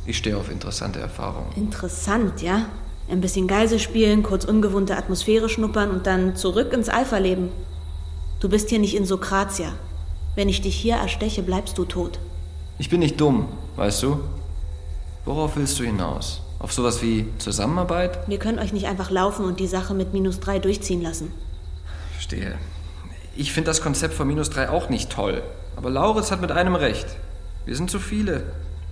Ich 0.07 0.17
stehe 0.17 0.37
auf 0.37 0.49
interessante 0.49 1.01
Erfahrungen. 1.01 1.51
Interessant, 1.57 2.41
ja? 2.41 2.67
Ein 3.09 3.19
bisschen 3.19 3.45
Geisel 3.45 3.77
spielen, 3.77 4.23
kurz 4.23 4.45
ungewohnte 4.45 4.95
Atmosphäre 4.95 5.49
schnuppern 5.49 5.91
und 5.91 6.07
dann 6.07 6.37
zurück 6.37 6.71
ins 6.71 6.87
Alpha-Leben. 6.87 7.49
Du 8.39 8.47
bist 8.47 8.69
hier 8.69 8.79
nicht 8.79 8.95
in 8.95 9.05
Sokratia. 9.05 9.73
Wenn 10.35 10.47
ich 10.47 10.61
dich 10.61 10.77
hier 10.77 10.95
ersteche, 10.95 11.43
bleibst 11.43 11.77
du 11.77 11.83
tot. 11.83 12.19
Ich 12.79 12.89
bin 12.89 13.01
nicht 13.01 13.19
dumm, 13.19 13.49
weißt 13.75 14.01
du? 14.03 14.21
Worauf 15.25 15.57
willst 15.57 15.77
du 15.77 15.83
hinaus? 15.83 16.41
Auf 16.59 16.71
sowas 16.71 17.01
wie 17.01 17.25
Zusammenarbeit? 17.37 18.29
Wir 18.29 18.39
können 18.39 18.59
euch 18.59 18.71
nicht 18.71 18.87
einfach 18.87 19.11
laufen 19.11 19.43
und 19.43 19.59
die 19.59 19.67
Sache 19.67 19.93
mit 19.93 20.13
minus 20.13 20.39
drei 20.39 20.59
durchziehen 20.59 21.01
lassen. 21.01 21.33
Verstehe. 22.13 22.57
Ich 23.35 23.51
finde 23.51 23.71
das 23.71 23.81
Konzept 23.81 24.13
von 24.13 24.25
minus 24.25 24.49
drei 24.51 24.69
auch 24.69 24.87
nicht 24.87 25.11
toll. 25.11 25.43
Aber 25.75 25.89
Lauritz 25.89 26.31
hat 26.31 26.39
mit 26.39 26.53
einem 26.53 26.75
recht. 26.75 27.07
Wir 27.65 27.75
sind 27.75 27.91
zu 27.91 27.99
viele. 27.99 28.43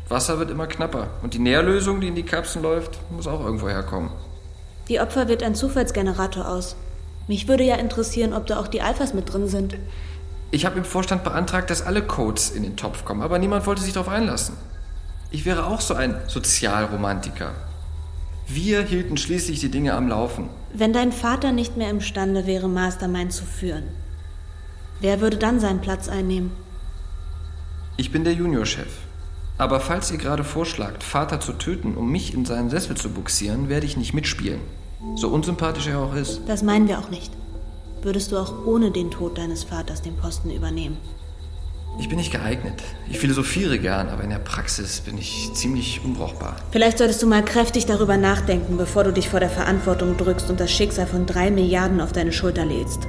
Wasser 0.07 0.37
wird 0.39 0.51
immer 0.51 0.67
knapper. 0.67 1.07
Und 1.23 1.33
die 1.33 1.39
Nährlösung, 1.39 2.01
die 2.01 2.07
in 2.07 2.15
die 2.15 2.23
Kapseln 2.23 2.63
läuft, 2.63 2.99
muss 3.11 3.27
auch 3.27 3.43
irgendwo 3.43 3.69
herkommen. 3.69 4.11
Die 4.87 4.99
Opfer 4.99 5.27
wird 5.27 5.41
ein 5.41 5.55
Zufallsgenerator 5.55 6.47
aus. 6.47 6.75
Mich 7.27 7.47
würde 7.47 7.63
ja 7.63 7.75
interessieren, 7.75 8.33
ob 8.33 8.45
da 8.45 8.59
auch 8.59 8.67
die 8.67 8.81
Alphas 8.81 9.15
mit 9.15 9.33
drin 9.33 9.47
sind. 9.47 9.75
Ich 10.51 10.65
habe 10.65 10.77
im 10.77 10.85
Vorstand 10.85 11.23
beantragt, 11.23 11.71
dass 11.71 11.81
alle 11.81 12.03
Codes 12.03 12.51
in 12.51 12.61
den 12.61 12.77
Topf 12.77 13.03
kommen, 13.03 13.23
aber 13.23 13.39
niemand 13.39 13.65
wollte 13.65 13.81
sich 13.81 13.93
darauf 13.93 14.09
einlassen. 14.09 14.55
Ich 15.31 15.43
wäre 15.43 15.65
auch 15.65 15.81
so 15.81 15.95
ein 15.95 16.15
Sozialromantiker. 16.27 17.51
Wir 18.47 18.83
hielten 18.83 19.17
schließlich 19.17 19.59
die 19.59 19.71
Dinge 19.71 19.95
am 19.95 20.07
Laufen. 20.07 20.49
Wenn 20.71 20.93
dein 20.93 21.11
Vater 21.11 21.51
nicht 21.51 21.77
mehr 21.77 21.89
imstande 21.89 22.45
wäre, 22.45 22.69
Mastermind 22.69 23.33
zu 23.33 23.43
führen, 23.43 23.85
wer 24.99 25.19
würde 25.19 25.37
dann 25.37 25.59
seinen 25.59 25.81
Platz 25.81 26.07
einnehmen? 26.07 26.51
Ich 27.97 28.11
bin 28.11 28.23
der 28.23 28.33
Juniorchef. 28.33 29.04
Aber 29.57 29.79
falls 29.79 30.11
ihr 30.11 30.17
gerade 30.17 30.43
vorschlagt, 30.43 31.03
Vater 31.03 31.39
zu 31.39 31.53
töten, 31.53 31.95
um 31.95 32.11
mich 32.11 32.33
in 32.33 32.45
seinen 32.45 32.69
Sessel 32.69 32.97
zu 32.97 33.09
buxieren, 33.09 33.69
werde 33.69 33.85
ich 33.85 33.95
nicht 33.95 34.13
mitspielen. 34.13 34.59
So 35.15 35.29
unsympathisch 35.29 35.87
er 35.87 35.99
auch 35.99 36.15
ist. 36.15 36.41
Das 36.47 36.63
meinen 36.63 36.87
wir 36.87 36.99
auch 36.99 37.09
nicht. 37.09 37.31
Würdest 38.01 38.31
du 38.31 38.37
auch 38.37 38.65
ohne 38.65 38.91
den 38.91 39.11
Tod 39.11 39.37
deines 39.37 39.63
Vaters 39.63 40.01
den 40.01 40.15
Posten 40.17 40.51
übernehmen? 40.51 40.97
Ich 41.97 42.09
bin 42.09 42.17
nicht 42.17 42.31
geeignet. 42.31 42.83
Ich 43.09 43.19
philosophiere 43.19 43.79
gern, 43.79 44.09
aber 44.09 44.23
in 44.23 44.29
der 44.29 44.39
Praxis 44.39 44.99
bin 44.99 45.17
ich 45.17 45.49
ziemlich 45.53 46.01
unbrauchbar. 46.03 46.57
Vielleicht 46.71 46.97
solltest 46.97 47.23
du 47.23 47.27
mal 47.27 47.43
kräftig 47.43 47.85
darüber 47.85 48.17
nachdenken, 48.17 48.75
bevor 48.75 49.05
du 49.05 49.13
dich 49.13 49.29
vor 49.29 49.39
der 49.39 49.49
Verantwortung 49.49 50.17
drückst 50.17 50.49
und 50.49 50.59
das 50.59 50.71
Schicksal 50.71 51.07
von 51.07 51.25
drei 51.25 51.49
Milliarden 51.51 52.01
auf 52.01 52.11
deine 52.11 52.33
Schulter 52.33 52.65
lädst. 52.65 53.07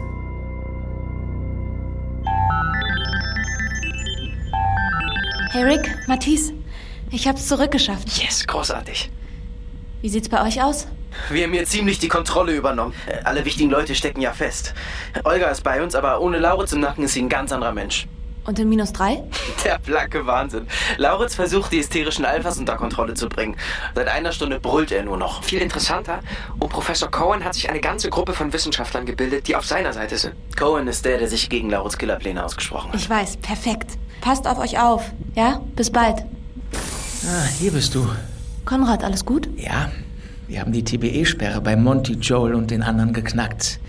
Hey 5.56 5.64
Rick, 5.64 5.90
Matisse, 6.06 6.52
ich 7.10 7.26
hab's 7.26 7.48
zurückgeschafft. 7.48 8.22
Yes, 8.22 8.46
großartig. 8.46 9.10
Wie 10.02 10.08
sieht's 10.10 10.28
bei 10.28 10.46
euch 10.46 10.62
aus? 10.62 10.86
Wir 11.30 11.44
haben 11.44 11.54
hier 11.54 11.64
ziemlich 11.64 11.98
die 11.98 12.08
Kontrolle 12.08 12.52
übernommen. 12.54 12.92
Alle 13.25 13.42
wichtigen 13.46 13.70
Leute 13.70 13.94
stecken 13.94 14.20
ja 14.20 14.34
fest. 14.34 14.75
Olga 15.25 15.46
ist 15.48 15.62
bei 15.62 15.82
uns, 15.82 15.94
aber 15.94 16.20
ohne 16.20 16.36
Lauritz 16.36 16.75
im 16.75 16.80
Nacken 16.80 17.04
ist 17.04 17.14
sie 17.14 17.22
ein 17.22 17.30
ganz 17.30 17.52
anderer 17.52 17.72
Mensch. 17.72 18.06
Und 18.47 18.59
in 18.59 18.69
minus 18.69 18.93
drei? 18.93 19.23
Der 19.65 19.79
blanke 19.79 20.25
Wahnsinn. 20.26 20.67
Lauritz 20.99 21.35
versucht, 21.35 21.73
die 21.73 21.79
hysterischen 21.79 22.25
Alphas 22.25 22.59
unter 22.59 22.76
Kontrolle 22.76 23.15
zu 23.15 23.29
bringen. 23.29 23.57
Seit 23.95 24.09
einer 24.09 24.33
Stunde 24.33 24.61
brüllt 24.61 24.93
er 24.93 25.03
nur 25.03 25.17
noch. 25.17 25.43
Viel 25.43 25.61
interessanter, 25.61 26.21
um 26.59 26.69
Professor 26.69 27.11
Cohen 27.11 27.45
hat 27.45 27.55
sich 27.55 27.69
eine 27.69 27.81
ganze 27.81 28.09
Gruppe 28.09 28.33
von 28.33 28.53
Wissenschaftlern 28.53 29.05
gebildet, 29.05 29.49
die 29.49 29.57
auf 29.57 29.67
seiner 29.67 29.93
Seite 29.93 30.17
sind. 30.17 30.35
Cohen 30.57 30.87
ist 30.87 31.05
der, 31.05 31.19
der 31.19 31.29
sich 31.29 31.49
gegen 31.49 31.71
Lauritz 31.71 31.99
Killerpläne 31.99 32.45
ausgesprochen 32.45 32.93
hat. 32.93 33.00
Ich 33.00 33.11
weiß, 33.11 33.38
perfekt. 33.38 33.93
Passt 34.21 34.47
auf 34.47 34.59
euch 34.59 34.79
auf. 34.79 35.11
Ja? 35.35 35.61
Bis 35.75 35.91
bald. 35.91 36.25
Ah, 37.25 37.47
hier 37.59 37.73
bist 37.73 37.95
du. 37.95 38.09
Konrad, 38.65 39.03
alles 39.03 39.25
gut? 39.25 39.49
Ja, 39.57 39.91
wir 40.47 40.61
haben 40.61 40.73
die 40.73 40.85
TBE-Sperre 40.85 41.61
bei 41.61 41.75
Monty, 41.76 42.15
Joel 42.15 42.55
und 42.55 42.71
den 42.71 42.83
anderen 42.83 43.12
geknackt. 43.12 43.81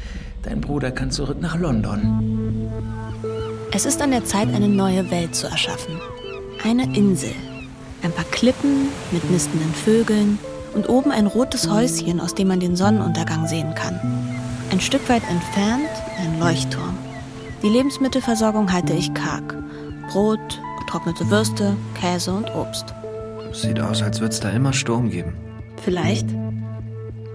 Dein 0.44 0.62
Bruder 0.62 0.92
kann 0.92 1.12
zurück 1.12 1.38
nach 1.42 1.58
London. 1.58 2.37
Es 3.77 3.86
ist 3.86 4.01
an 4.01 4.10
der 4.10 4.25
Zeit, 4.25 4.51
eine 4.55 4.67
neue 4.67 5.12
Welt 5.12 5.36
zu 5.36 5.46
erschaffen. 5.46 6.01
Eine 6.63 6.86
Insel. 6.98 7.29
Ein 8.01 8.12
paar 8.12 8.25
Klippen 8.31 8.88
mit 9.12 9.29
nistenden 9.29 9.72
Vögeln 9.72 10.39
und 10.74 10.89
oben 10.89 11.12
ein 11.12 11.27
rotes 11.27 11.69
Häuschen, 11.69 12.19
aus 12.19 12.34
dem 12.34 12.48
man 12.48 12.60
den 12.60 12.75
Sonnenuntergang 12.75 13.46
sehen 13.46 13.75
kann. 13.75 14.00
Ein 14.72 14.81
Stück 14.81 15.07
weit 15.07 15.22
entfernt 15.29 15.91
ein 16.17 16.39
Leuchtturm. 16.39 16.98
Die 17.62 17.69
Lebensmittelversorgung 17.69 18.74
halte 18.74 18.93
ich 18.93 19.13
karg. 19.13 19.55
Brot, 20.10 20.60
getrocknete 20.79 21.29
Würste, 21.29 21.75
Käse 22.01 22.34
und 22.34 22.50
Obst. 22.55 22.96
Sieht 23.51 23.79
aus, 23.79 24.01
als 24.01 24.19
würde 24.19 24.34
es 24.34 24.39
da 24.39 24.50
immer 24.50 24.74
Sturm 24.74 25.12
geben. 25.12 25.36
Vielleicht. 25.84 26.27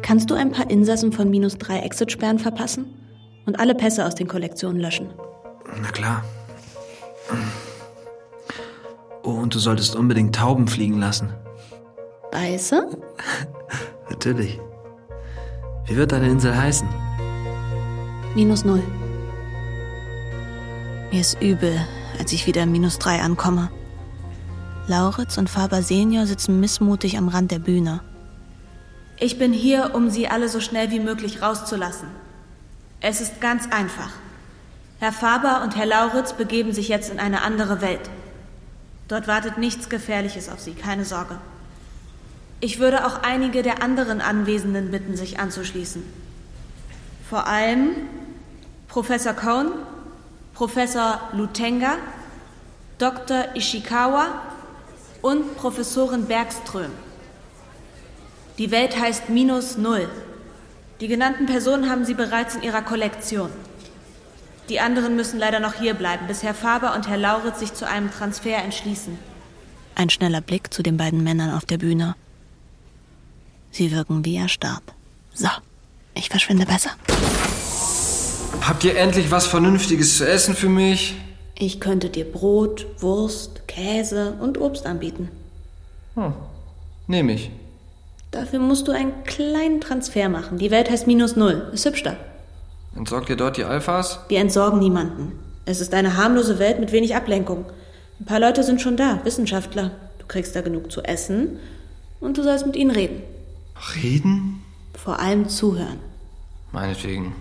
Kannst 0.02 0.28
du 0.28 0.34
ein 0.34 0.50
paar 0.50 0.68
Insassen 0.68 1.12
von 1.12 1.30
minus 1.30 1.56
drei 1.56 1.78
Exit-Sperren 1.78 2.40
verpassen? 2.40 2.86
Und 3.46 3.60
alle 3.60 3.76
Pässe 3.76 4.04
aus 4.04 4.16
den 4.16 4.26
Kollektionen 4.26 4.80
löschen? 4.80 5.06
Na 5.80 5.90
klar. 5.90 6.24
Oh, 9.22 9.30
und 9.30 9.54
du 9.54 9.58
solltest 9.58 9.96
unbedingt 9.96 10.34
Tauben 10.34 10.66
fliegen 10.66 10.98
lassen. 10.98 11.32
Weiße? 12.32 12.88
Natürlich. 14.10 14.60
Wie 15.86 15.96
wird 15.96 16.12
deine 16.12 16.28
Insel 16.28 16.56
heißen? 16.56 16.88
Minus 18.34 18.64
null. 18.64 18.82
Mir 21.10 21.20
ist 21.20 21.40
übel, 21.42 21.78
als 22.18 22.32
ich 22.32 22.46
wieder 22.46 22.66
Minus 22.66 22.98
drei 22.98 23.20
ankomme. 23.20 23.70
Lauritz 24.86 25.38
und 25.38 25.50
Faber 25.50 25.82
Senior 25.82 26.26
sitzen 26.26 26.58
missmutig 26.58 27.18
am 27.18 27.28
Rand 27.28 27.50
der 27.50 27.58
Bühne. 27.58 28.00
Ich 29.20 29.38
bin 29.38 29.52
hier, 29.52 29.94
um 29.94 30.10
Sie 30.10 30.26
alle 30.26 30.48
so 30.48 30.60
schnell 30.60 30.90
wie 30.90 30.98
möglich 30.98 31.42
rauszulassen. 31.42 32.08
Es 33.00 33.20
ist 33.20 33.40
ganz 33.40 33.68
einfach. 33.70 34.10
Herr 35.02 35.12
Faber 35.12 35.62
und 35.64 35.74
Herr 35.74 35.86
Lauritz 35.86 36.32
begeben 36.34 36.72
sich 36.72 36.86
jetzt 36.86 37.10
in 37.10 37.18
eine 37.18 37.42
andere 37.42 37.80
Welt. 37.80 38.08
Dort 39.08 39.26
wartet 39.26 39.58
nichts 39.58 39.88
Gefährliches 39.88 40.48
auf 40.48 40.60
Sie, 40.60 40.74
keine 40.74 41.04
Sorge. 41.04 41.38
Ich 42.60 42.78
würde 42.78 43.04
auch 43.04 43.24
einige 43.24 43.64
der 43.64 43.82
anderen 43.82 44.20
Anwesenden 44.20 44.92
bitten, 44.92 45.16
sich 45.16 45.40
anzuschließen. 45.40 46.04
Vor 47.28 47.48
allem 47.48 47.96
Professor 48.86 49.32
Cohn, 49.32 49.72
Professor 50.54 51.20
Lutenga, 51.32 51.96
Dr. 52.98 53.56
Ishikawa 53.56 54.26
und 55.20 55.56
Professorin 55.56 56.26
Bergström. 56.26 56.92
Die 58.56 58.70
Welt 58.70 59.00
heißt 59.00 59.30
minus 59.30 59.76
null. 59.76 60.08
Die 61.00 61.08
genannten 61.08 61.46
Personen 61.46 61.90
haben 61.90 62.04
Sie 62.04 62.14
bereits 62.14 62.54
in 62.54 62.62
Ihrer 62.62 62.82
Kollektion. 62.82 63.50
Die 64.72 64.80
anderen 64.80 65.16
müssen 65.16 65.38
leider 65.38 65.60
noch 65.60 65.74
hier 65.74 65.92
bleiben, 65.92 66.26
bis 66.26 66.42
Herr 66.42 66.54
Faber 66.54 66.94
und 66.94 67.06
Herr 67.06 67.18
Lauritz 67.18 67.58
sich 67.58 67.74
zu 67.74 67.86
einem 67.86 68.10
Transfer 68.10 68.56
entschließen. 68.56 69.18
Ein 69.96 70.08
schneller 70.08 70.40
Blick 70.40 70.72
zu 70.72 70.82
den 70.82 70.96
beiden 70.96 71.22
Männern 71.22 71.54
auf 71.54 71.66
der 71.66 71.76
Bühne. 71.76 72.14
Sie 73.70 73.92
wirken 73.92 74.24
wie 74.24 74.38
erstarrt. 74.38 74.82
So, 75.34 75.50
ich 76.14 76.30
verschwinde 76.30 76.64
besser. 76.64 76.88
Habt 78.62 78.82
ihr 78.84 78.96
endlich 78.96 79.30
was 79.30 79.46
Vernünftiges 79.46 80.16
zu 80.16 80.26
essen 80.26 80.54
für 80.54 80.70
mich? 80.70 81.16
Ich 81.54 81.78
könnte 81.78 82.08
dir 82.08 82.24
Brot, 82.24 82.86
Wurst, 83.02 83.68
Käse 83.68 84.38
und 84.40 84.58
Obst 84.58 84.86
anbieten. 84.86 85.28
Hm. 86.14 86.32
Nehme 87.08 87.34
ich. 87.34 87.50
Dafür 88.30 88.58
musst 88.58 88.88
du 88.88 88.92
einen 88.92 89.24
kleinen 89.24 89.82
Transfer 89.82 90.30
machen. 90.30 90.56
Die 90.56 90.70
Welt 90.70 90.88
heißt 90.88 91.06
minus 91.06 91.36
null. 91.36 91.68
Ist 91.74 91.84
hübsch 91.84 92.04
da. 92.04 92.16
Entsorgt 92.96 93.28
ihr 93.30 93.36
dort 93.36 93.56
die 93.56 93.64
Alphas? 93.64 94.20
Wir 94.28 94.40
entsorgen 94.40 94.78
niemanden. 94.78 95.32
Es 95.64 95.80
ist 95.80 95.94
eine 95.94 96.16
harmlose 96.16 96.58
Welt 96.58 96.80
mit 96.80 96.92
wenig 96.92 97.14
Ablenkung. 97.14 97.64
Ein 98.20 98.26
paar 98.26 98.40
Leute 98.40 98.62
sind 98.62 98.80
schon 98.80 98.96
da, 98.96 99.20
Wissenschaftler. 99.24 99.92
Du 100.18 100.26
kriegst 100.26 100.54
da 100.54 100.60
genug 100.60 100.92
zu 100.92 101.02
essen 101.02 101.58
und 102.20 102.36
du 102.38 102.42
sollst 102.42 102.66
mit 102.66 102.76
ihnen 102.76 102.90
reden. 102.90 103.22
Reden? 104.02 104.62
Vor 104.94 105.18
allem 105.18 105.48
zuhören. 105.48 105.98
Meinetwegen. 106.72 107.34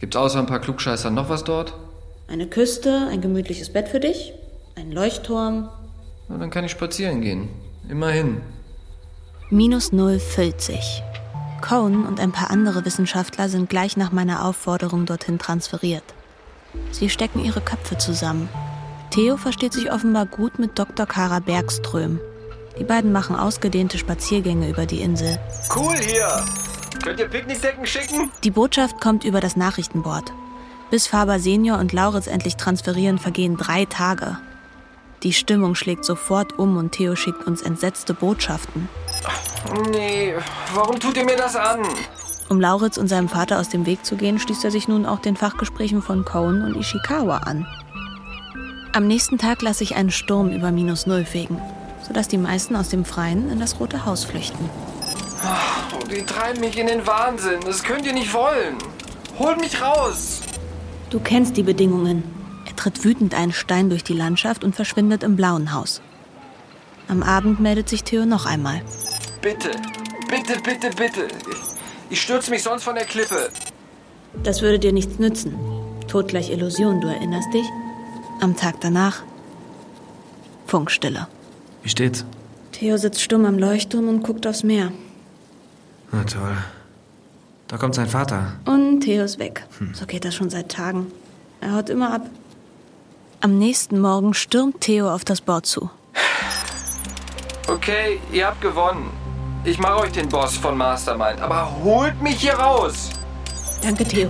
Gibt's 0.00 0.16
außer 0.16 0.38
ein 0.38 0.46
paar 0.46 0.60
Klugscheißer 0.60 1.10
noch 1.10 1.28
was 1.28 1.44
dort? 1.44 1.74
Eine 2.28 2.46
Küste, 2.46 3.08
ein 3.10 3.20
gemütliches 3.20 3.72
Bett 3.72 3.88
für 3.88 4.00
dich, 4.00 4.32
ein 4.74 4.90
Leuchtturm. 4.90 5.68
Na, 6.28 6.38
dann 6.38 6.50
kann 6.50 6.64
ich 6.64 6.70
spazieren 6.70 7.20
gehen. 7.20 7.48
Immerhin. 7.88 8.40
Minus 9.50 9.92
null 9.92 10.18
füllt 10.18 10.60
sich. 10.60 11.02
Cohn 11.62 12.04
und 12.04 12.20
ein 12.20 12.32
paar 12.32 12.50
andere 12.50 12.84
Wissenschaftler 12.84 13.48
sind 13.48 13.70
gleich 13.70 13.96
nach 13.96 14.12
meiner 14.12 14.44
Aufforderung 14.44 15.06
dorthin 15.06 15.38
transferiert. 15.38 16.04
Sie 16.90 17.08
stecken 17.08 17.42
ihre 17.42 17.62
Köpfe 17.62 17.96
zusammen. 17.96 18.50
Theo 19.10 19.38
versteht 19.38 19.72
sich 19.72 19.90
offenbar 19.90 20.26
gut 20.26 20.58
mit 20.58 20.78
Dr. 20.78 21.06
Kara 21.06 21.38
Bergström. 21.38 22.20
Die 22.78 22.84
beiden 22.84 23.12
machen 23.12 23.36
ausgedehnte 23.36 23.98
Spaziergänge 23.98 24.68
über 24.68 24.86
die 24.86 25.00
Insel. 25.00 25.38
Cool 25.74 25.96
hier! 25.96 26.44
Könnt 27.02 27.20
ihr 27.20 27.28
Picknickdecken 27.28 27.86
schicken? 27.86 28.30
Die 28.44 28.50
Botschaft 28.50 29.00
kommt 29.00 29.24
über 29.24 29.40
das 29.40 29.56
Nachrichtenboard. 29.56 30.32
Bis 30.90 31.06
Faber 31.06 31.38
Senior 31.38 31.78
und 31.78 31.92
Lauritz 31.92 32.26
endlich 32.26 32.56
transferieren, 32.56 33.18
vergehen 33.18 33.56
drei 33.56 33.86
Tage. 33.86 34.38
Die 35.22 35.32
Stimmung 35.32 35.74
schlägt 35.74 36.04
sofort 36.04 36.58
um 36.58 36.76
und 36.76 36.92
Theo 36.92 37.16
schickt 37.16 37.46
uns 37.46 37.62
entsetzte 37.62 38.12
Botschaften. 38.14 38.88
Nee, 39.90 40.34
warum 40.74 40.98
tut 40.98 41.16
ihr 41.16 41.24
mir 41.24 41.36
das 41.36 41.56
an? 41.56 41.80
Um 42.48 42.60
Lauritz 42.60 42.98
und 42.98 43.08
seinem 43.08 43.28
Vater 43.28 43.58
aus 43.58 43.68
dem 43.68 43.86
Weg 43.86 44.04
zu 44.04 44.16
gehen, 44.16 44.38
schließt 44.38 44.64
er 44.64 44.70
sich 44.70 44.88
nun 44.88 45.06
auch 45.06 45.20
den 45.20 45.36
Fachgesprächen 45.36 46.02
von 46.02 46.24
Cohen 46.24 46.62
und 46.62 46.76
Ishikawa 46.76 47.38
an. 47.38 47.66
Am 48.92 49.06
nächsten 49.06 49.38
Tag 49.38 49.62
lasse 49.62 49.84
ich 49.84 49.96
einen 49.96 50.10
Sturm 50.10 50.50
über 50.50 50.70
minus 50.70 51.06
null 51.06 51.24
fegen, 51.24 51.58
sodass 52.06 52.28
die 52.28 52.36
meisten 52.36 52.76
aus 52.76 52.90
dem 52.90 53.06
Freien 53.06 53.50
in 53.50 53.58
das 53.58 53.80
Rote 53.80 54.04
Haus 54.04 54.24
flüchten. 54.24 54.68
Oh, 55.42 56.06
die 56.06 56.22
treiben 56.26 56.60
mich 56.60 56.78
in 56.78 56.88
den 56.88 57.06
Wahnsinn. 57.06 57.60
Das 57.64 57.82
könnt 57.82 58.04
ihr 58.04 58.12
nicht 58.12 58.34
wollen. 58.34 58.76
Holt 59.38 59.58
mich 59.58 59.80
raus! 59.80 60.42
Du 61.08 61.20
kennst 61.20 61.56
die 61.56 61.62
Bedingungen. 61.62 62.22
Er 62.66 62.76
tritt 62.76 63.02
wütend 63.02 63.34
einen 63.34 63.52
Stein 63.52 63.88
durch 63.88 64.04
die 64.04 64.12
Landschaft 64.12 64.62
und 64.62 64.76
verschwindet 64.76 65.22
im 65.22 65.36
blauen 65.36 65.72
Haus. 65.72 66.02
Am 67.08 67.22
Abend 67.22 67.60
meldet 67.60 67.88
sich 67.88 68.04
Theo 68.04 68.24
noch 68.24 68.46
einmal. 68.46 68.82
Bitte, 69.40 69.70
bitte, 70.28 70.60
bitte, 70.62 70.90
bitte. 70.96 71.28
Ich 72.10 72.22
stürze 72.22 72.50
mich 72.50 72.62
sonst 72.62 72.84
von 72.84 72.94
der 72.94 73.04
Klippe. 73.04 73.50
Das 74.42 74.62
würde 74.62 74.78
dir 74.78 74.92
nichts 74.92 75.18
nützen. 75.18 75.54
Tod 76.08 76.28
gleich 76.28 76.50
Illusion, 76.50 77.00
du 77.00 77.08
erinnerst 77.08 77.52
dich? 77.52 77.66
Am 78.40 78.56
Tag 78.56 78.80
danach 78.80 79.22
Funkstille. 80.66 81.28
Wie 81.82 81.88
steht's? 81.88 82.24
Theo 82.72 82.96
sitzt 82.96 83.20
stumm 83.20 83.44
am 83.44 83.58
Leuchtturm 83.58 84.08
und 84.08 84.22
guckt 84.22 84.46
aufs 84.46 84.62
Meer. 84.62 84.90
Na 86.10 86.24
toll. 86.24 86.56
Da 87.68 87.76
kommt 87.76 87.94
sein 87.94 88.08
Vater. 88.08 88.52
Und 88.64 89.00
Theo 89.00 89.24
ist 89.24 89.38
weg. 89.38 89.66
So 89.92 90.06
geht 90.06 90.24
das 90.24 90.34
schon 90.34 90.50
seit 90.50 90.70
Tagen. 90.70 91.12
Er 91.60 91.74
haut 91.74 91.90
immer 91.90 92.12
ab. 92.12 92.28
Am 93.40 93.58
nächsten 93.58 94.00
Morgen 94.00 94.34
stürmt 94.34 94.80
Theo 94.80 95.10
auf 95.10 95.24
das 95.24 95.40
Board 95.40 95.66
zu. 95.66 95.90
Okay, 97.72 98.20
ihr 98.30 98.46
habt 98.46 98.60
gewonnen. 98.60 99.10
Ich 99.64 99.78
mache 99.78 100.00
euch 100.00 100.12
den 100.12 100.28
Boss 100.28 100.58
von 100.58 100.76
Mastermind, 100.76 101.40
aber 101.40 101.72
holt 101.82 102.20
mich 102.20 102.40
hier 102.40 102.52
raus! 102.52 103.08
Danke, 103.82 104.04
Theo. 104.04 104.28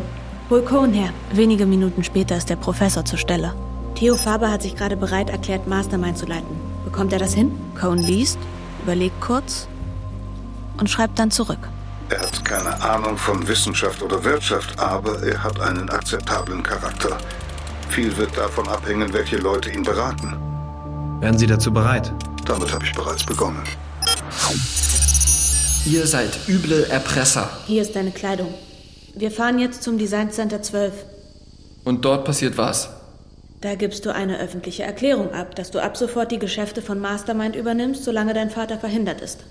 Hol 0.49 0.63
Cohen 0.63 0.93
her. 0.93 1.11
Wenige 1.33 1.67
Minuten 1.67 2.05
später 2.05 2.37
ist 2.37 2.49
der 2.51 2.57
Professor 2.57 3.05
zur 3.05 3.19
Stelle. 3.19 3.53
Theo 3.97 4.15
Faber 4.15 4.51
hat 4.51 4.63
sich 4.63 4.77
gerade 4.77 4.97
bereit 4.97 5.29
erklärt, 5.29 5.67
Mastermind 5.67 6.19
zu 6.19 6.27
leiten. 6.27 6.57
Bekommt 6.85 7.13
er 7.13 7.19
das 7.19 7.35
hin? 7.35 7.51
Cohen 7.79 7.99
liest, 7.99 8.39
überlegt 8.85 9.21
kurz 9.21 9.67
und 10.79 10.89
schreibt 10.89 11.19
dann 11.19 11.33
zurück. 11.33 11.69
Er 12.11 12.21
hat 12.21 12.45
keine 12.45 12.81
Ahnung 12.81 13.17
von 13.17 13.47
Wissenschaft 13.49 14.03
oder 14.03 14.23
Wirtschaft, 14.23 14.79
aber 14.79 15.21
er 15.21 15.43
hat 15.43 15.59
einen 15.61 15.91
akzeptablen 15.91 16.63
Charakter. 16.63 17.19
Viel 17.89 18.17
wird 18.17 18.37
davon 18.37 18.69
abhängen, 18.69 19.13
welche 19.13 19.39
Leute 19.39 19.71
ihn 19.71 19.83
beraten. 19.83 20.37
Wären 21.21 21.39
Sie 21.39 21.47
dazu 21.47 21.73
bereit? 21.73 22.13
Damit 22.47 22.73
habe 22.73 22.85
ich 22.85 22.93
bereits 22.93 23.25
begonnen. 23.25 23.63
Ihr 25.85 26.07
seid 26.07 26.39
üble 26.49 26.85
Erpresser. 26.85 27.51
Hier 27.67 27.83
ist 27.83 27.97
deine 27.97 28.11
Kleidung. 28.11 28.53
Wir 29.15 29.31
fahren 29.31 29.59
jetzt 29.59 29.83
zum 29.83 29.99
Design 29.99 30.31
Center 30.31 30.63
12. 30.63 30.93
Und 31.85 32.05
dort 32.05 32.25
passiert 32.25 32.57
was? 32.57 32.89
Da 33.61 33.75
gibst 33.77 34.07
du 34.07 34.15
eine 34.15 34.41
öffentliche 34.41 34.83
Erklärung 34.83 35.33
ab, 35.33 35.55
dass 35.55 35.71
du 35.71 35.81
ab 35.81 35.97
sofort 35.97 36.33
die 36.33 36.39
Geschäfte 36.39 36.83
von 36.83 36.99
Mastermind 36.99 37.55
übernimmst, 37.55 38.05
solange 38.05 38.35
dein 38.35 38.51
Vater 38.51 38.79
verhindert 38.79 39.21
ist. 39.21 39.45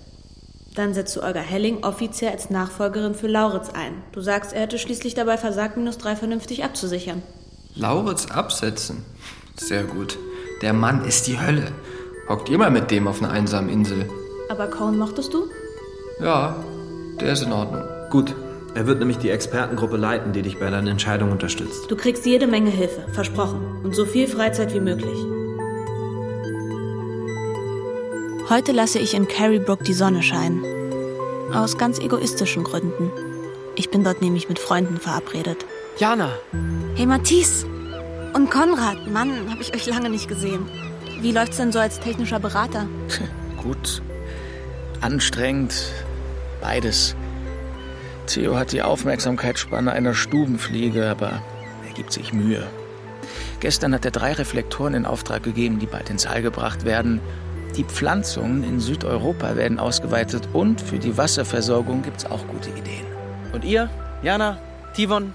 Dann 0.76 0.94
setzt 0.94 1.16
du 1.16 1.22
Olga 1.22 1.42
Helling 1.42 1.84
offiziell 1.84 2.32
als 2.32 2.50
Nachfolgerin 2.50 3.14
für 3.14 3.28
Lauritz 3.28 3.70
ein. 3.70 4.04
Du 4.12 4.22
sagst, 4.22 4.54
er 4.54 4.62
hätte 4.62 4.80
schließlich 4.80 5.14
dabei 5.14 5.38
versagt, 5.38 5.78
minus 5.78 5.98
drei 5.98 6.16
vernünftig 6.16 6.64
abzusichern. 6.64 7.22
Lauritz 7.76 8.26
absetzen? 8.28 9.06
Sehr 9.58 9.84
gut. 9.84 10.18
Der 10.62 10.74
Mann 10.74 11.06
ist 11.06 11.28
die 11.28 11.40
Hölle. 11.40 11.72
Hockt 12.32 12.48
ihr 12.48 12.58
mal 12.58 12.72
mit 12.72 12.92
dem 12.92 13.10
auf 13.10 13.22
einer 13.22 13.30
einsamen 13.30 13.70
Insel? 13.70 14.10
Aber 14.48 14.68
Cohen 14.68 14.98
mochtest 14.98 15.34
du? 15.34 15.50
Ja, 16.22 16.64
der 17.20 17.34
ist 17.34 17.44
in 17.44 17.52
Ordnung. 17.52 17.84
Gut. 18.10 18.34
Er 18.74 18.88
wird 18.88 19.00
nämlich 19.00 19.18
die 19.18 19.30
Expertengruppe 19.30 19.98
leiten, 19.98 20.32
die 20.32 20.42
dich 20.42 20.58
bei 20.58 20.70
deinen 20.70 20.88
Entscheidungen 20.88 21.34
unterstützt. 21.34 21.92
Du 21.92 21.98
kriegst 21.98 22.26
jede 22.26 22.48
Menge 22.48 22.70
Hilfe, 22.70 23.06
versprochen. 23.12 23.82
Und 23.84 23.94
so 23.98 24.06
viel 24.06 24.30
Freizeit 24.30 24.74
wie 24.74 24.80
möglich. 24.80 25.18
Heute 28.50 28.72
lasse 28.72 29.00
ich 29.00 29.14
in 29.14 29.28
Carrybrook 29.28 29.84
die 29.84 29.92
Sonne 29.92 30.24
scheinen. 30.24 30.64
Aus 31.54 31.78
ganz 31.78 32.00
egoistischen 32.00 32.64
Gründen. 32.64 33.12
Ich 33.76 33.90
bin 33.90 34.06
dort 34.06 34.22
nämlich 34.22 34.48
mit 34.48 34.58
Freunden 34.58 35.02
verabredet. 35.02 35.66
Jana! 35.98 36.30
Hey 36.96 37.08
Matisse! 37.08 37.66
Und 38.34 38.50
Konrad, 38.50 39.12
Mann, 39.12 39.52
habe 39.52 39.60
ich 39.60 39.76
euch 39.76 39.86
lange 39.86 40.10
nicht 40.10 40.30
gesehen. 40.30 40.70
Wie 41.22 41.32
läuft's 41.32 41.58
denn 41.58 41.72
so 41.72 41.80
als 41.80 42.00
technischer 42.00 42.40
Berater? 42.40 42.88
Gut. 43.58 44.02
Anstrengend. 45.02 45.92
Beides. 46.62 47.16
Theo 48.26 48.58
hat 48.58 48.72
die 48.72 48.82
Aufmerksamkeitsspanne 48.82 49.92
einer 49.92 50.16
Stubenfliege, 50.16 51.08
aber 51.08 51.44
er 51.88 51.94
gibt 51.94 52.12
sich 52.12 52.34
Mühe. 52.34 52.68
Gestern 53.60 53.94
hat 53.94 54.04
er 54.06 54.12
drei 54.12 54.34
Reflektoren 54.34 54.96
in 54.96 55.06
Auftrag 55.06 55.44
gegeben, 55.44 55.78
die 55.78 55.86
bald 55.86 56.10
ins 56.10 56.26
All 56.26 56.42
gebracht 56.42 56.86
werden. 56.86 57.20
Die 57.78 57.84
Pflanzungen 57.84 58.64
in 58.64 58.80
Südeuropa 58.80 59.56
werden 59.56 59.80
ausgeweitet 59.80 60.50
und 60.54 60.82
für 60.82 60.98
die 60.98 61.18
Wasserversorgung 61.18 62.02
gibt's 62.02 62.26
auch 62.26 62.48
gute 62.48 62.70
Ideen. 62.72 63.06
Und 63.54 63.64
ihr, 63.64 63.90
Jana, 64.24 64.58
Tivon, 64.96 65.34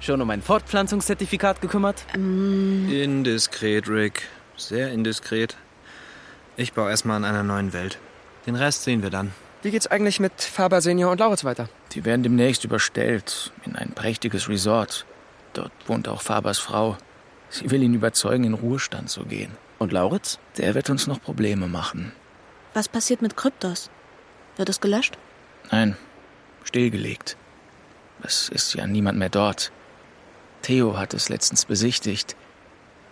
schon 0.00 0.20
um 0.20 0.28
ein 0.28 0.42
Fortpflanzungszertifikat 0.42 1.62
gekümmert? 1.62 2.04
Indiskret, 2.14 3.88
Rick. 3.88 4.28
Sehr 4.56 4.90
indiskret. 4.90 5.56
Ich 6.56 6.72
baue 6.72 6.90
erstmal 6.90 7.16
an 7.16 7.24
einer 7.24 7.42
neuen 7.42 7.72
Welt. 7.72 7.98
Den 8.46 8.54
Rest 8.54 8.84
sehen 8.84 9.02
wir 9.02 9.10
dann. 9.10 9.32
Wie 9.62 9.70
geht's 9.70 9.86
eigentlich 9.86 10.20
mit 10.20 10.42
Faber 10.42 10.80
Senior 10.80 11.10
und 11.10 11.20
Lauritz 11.20 11.44
weiter? 11.44 11.68
Die 11.92 12.04
werden 12.04 12.22
demnächst 12.22 12.64
überstellt 12.64 13.52
in 13.64 13.76
ein 13.76 13.92
prächtiges 13.92 14.48
Resort. 14.48 15.06
Dort 15.54 15.72
wohnt 15.86 16.06
auch 16.06 16.20
Fabers 16.20 16.58
Frau. 16.58 16.98
Sie 17.48 17.70
will 17.70 17.82
ihn 17.82 17.94
überzeugen, 17.94 18.44
in 18.44 18.54
Ruhestand 18.54 19.08
zu 19.08 19.24
gehen. 19.24 19.52
Und 19.78 19.92
Lauritz? 19.92 20.38
Der 20.58 20.74
wird 20.74 20.90
uns 20.90 21.06
noch 21.06 21.20
Probleme 21.20 21.66
machen. 21.66 22.12
Was 22.74 22.88
passiert 22.88 23.22
mit 23.22 23.36
Kryptos? 23.36 23.90
Wird 24.56 24.68
es 24.68 24.80
gelöscht? 24.80 25.16
Nein, 25.70 25.96
stillgelegt. 26.64 27.36
Es 28.22 28.48
ist 28.48 28.74
ja 28.74 28.86
niemand 28.86 29.18
mehr 29.18 29.28
dort. 29.28 29.72
Theo 30.62 30.96
hat 30.96 31.14
es 31.14 31.28
letztens 31.28 31.64
besichtigt. 31.64 32.36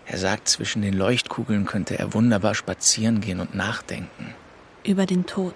Er 0.07 0.19
sagt, 0.19 0.49
zwischen 0.49 0.83
den 0.83 0.95
Leuchtkugeln 0.95 1.65
könnte 1.65 1.99
er 1.99 2.13
wunderbar 2.15 2.55
spazieren 2.55 3.21
gehen 3.21 3.41
und 3.41 3.55
nachdenken. 3.55 4.35
Über 4.85 5.07
den 5.07 5.27
Tod. 5.27 5.55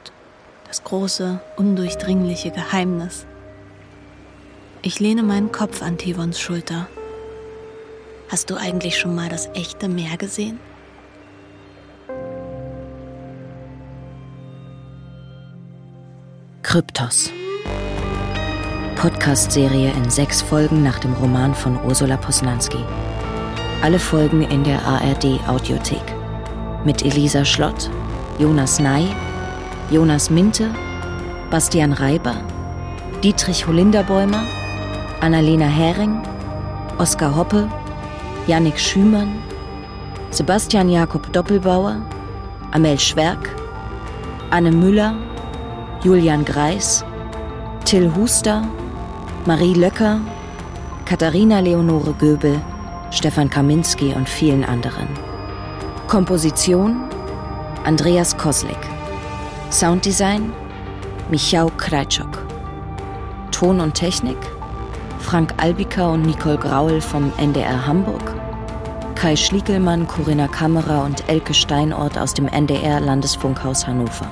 Das 0.67 0.85
große, 0.85 1.41
undurchdringliche 1.57 2.51
Geheimnis. 2.51 3.27
Ich 4.83 5.01
lehne 5.01 5.23
meinen 5.23 5.53
Kopf 5.53 5.83
an 5.83 5.99
Tivons 5.99 6.41
Schulter. 6.41 6.87
Hast 8.29 8.51
du 8.51 8.57
eigentlich 8.57 8.99
schon 8.99 9.15
mal 9.15 9.29
das 9.29 9.49
echte 9.55 9.89
Meer 9.89 10.17
gesehen? 10.17 10.59
Kryptos. 16.63 17.31
Podcast-Serie 18.97 19.93
in 19.93 20.11
sechs 20.11 20.43
Folgen 20.43 20.83
nach 20.83 20.99
dem 20.99 21.13
Roman 21.15 21.55
von 21.55 21.79
Ursula 21.85 22.17
Posnanski. 22.17 22.79
Alle 23.87 24.01
Folgen 24.01 24.43
in 24.43 24.65
der 24.65 24.85
ARD 24.85 25.39
Audiothek. 25.47 26.03
Mit 26.85 27.05
Elisa 27.05 27.45
Schlott, 27.45 27.89
Jonas 28.37 28.81
Ney, 28.81 29.07
Jonas 29.93 30.29
Minte, 30.29 30.75
Bastian 31.53 31.93
Reiber, 31.93 32.35
Dietrich 33.23 33.65
Holinderbäumer, 33.65 34.43
Annalena 35.21 35.67
Hering, 35.67 36.21
Oskar 36.99 37.37
Hoppe, 37.37 37.71
Yannick 38.49 38.77
Schümann, 38.77 39.39
Sebastian 40.33 40.89
Jakob 40.89 41.33
Doppelbauer, 41.33 42.03
Amel 42.73 42.99
Schwerk, 42.99 43.55
Anne 44.51 44.73
Müller, 44.73 45.15
Julian 46.03 46.45
Greis, 46.45 47.05
Till 47.85 48.13
Huster, 48.17 48.67
Marie 49.45 49.75
Löcker, 49.75 50.19
Katharina 51.05 51.61
Leonore 51.61 52.15
Göbel, 52.19 52.61
Stefan 53.17 53.49
Kaminski 53.49 54.13
und 54.13 54.29
vielen 54.29 54.63
anderen. 54.63 55.09
Komposition 56.07 57.01
Andreas 57.85 58.37
Koslik. 58.37 58.79
Sounddesign 59.71 60.53
Michał 61.31 61.71
Kreitschok. 61.79 62.45
Ton 63.53 63.81
und 63.81 63.95
Technik 63.95 64.37
Frank 65.21 65.55
Albiker 65.57 66.11
und 66.11 66.27
Nicole 66.27 66.59
Graul 66.59 67.01
vom 67.01 67.33
NDR 67.39 67.87
Hamburg. 67.87 68.35
Kai 69.15 69.35
Schliegelmann, 69.35 70.07
Corinna 70.07 70.47
Kammerer 70.47 71.03
und 71.03 71.27
Elke 71.27 71.55
Steinort 71.55 72.19
aus 72.19 72.35
dem 72.35 72.49
NDR 72.49 73.01
Landesfunkhaus 73.01 73.87
Hannover. 73.87 74.29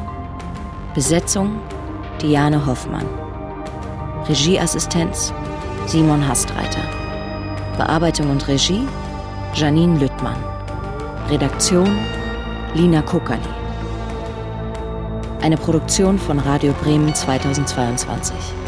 Besetzung 0.95 1.59
Diane 2.21 2.67
Hoffmann. 2.67 3.07
Regieassistenz 4.29 5.33
Simon 5.87 6.29
Hastreiter. 6.29 7.04
Bearbeitung 7.77 8.31
und 8.31 8.47
Regie 8.47 8.87
Janine 9.55 9.99
Lüttmann. 9.99 10.37
Redaktion 11.29 11.89
Lina 12.75 13.03
Kokali. 13.03 13.41
Eine 15.41 15.57
Produktion 15.57 16.19
von 16.19 16.39
Radio 16.39 16.73
Bremen 16.83 17.15
2022. 17.15 18.64